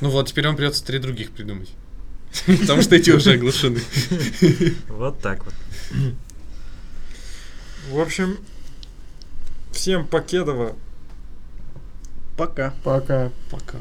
[0.00, 1.72] Ну вот, теперь вам придется три других придумать.
[2.46, 3.80] Потому что эти уже оглашены.
[4.88, 5.54] Вот так вот.
[7.90, 8.38] В общем,
[9.74, 10.72] всем покедово.
[12.36, 12.72] Пока.
[12.82, 13.30] Пока.
[13.50, 13.78] Пока.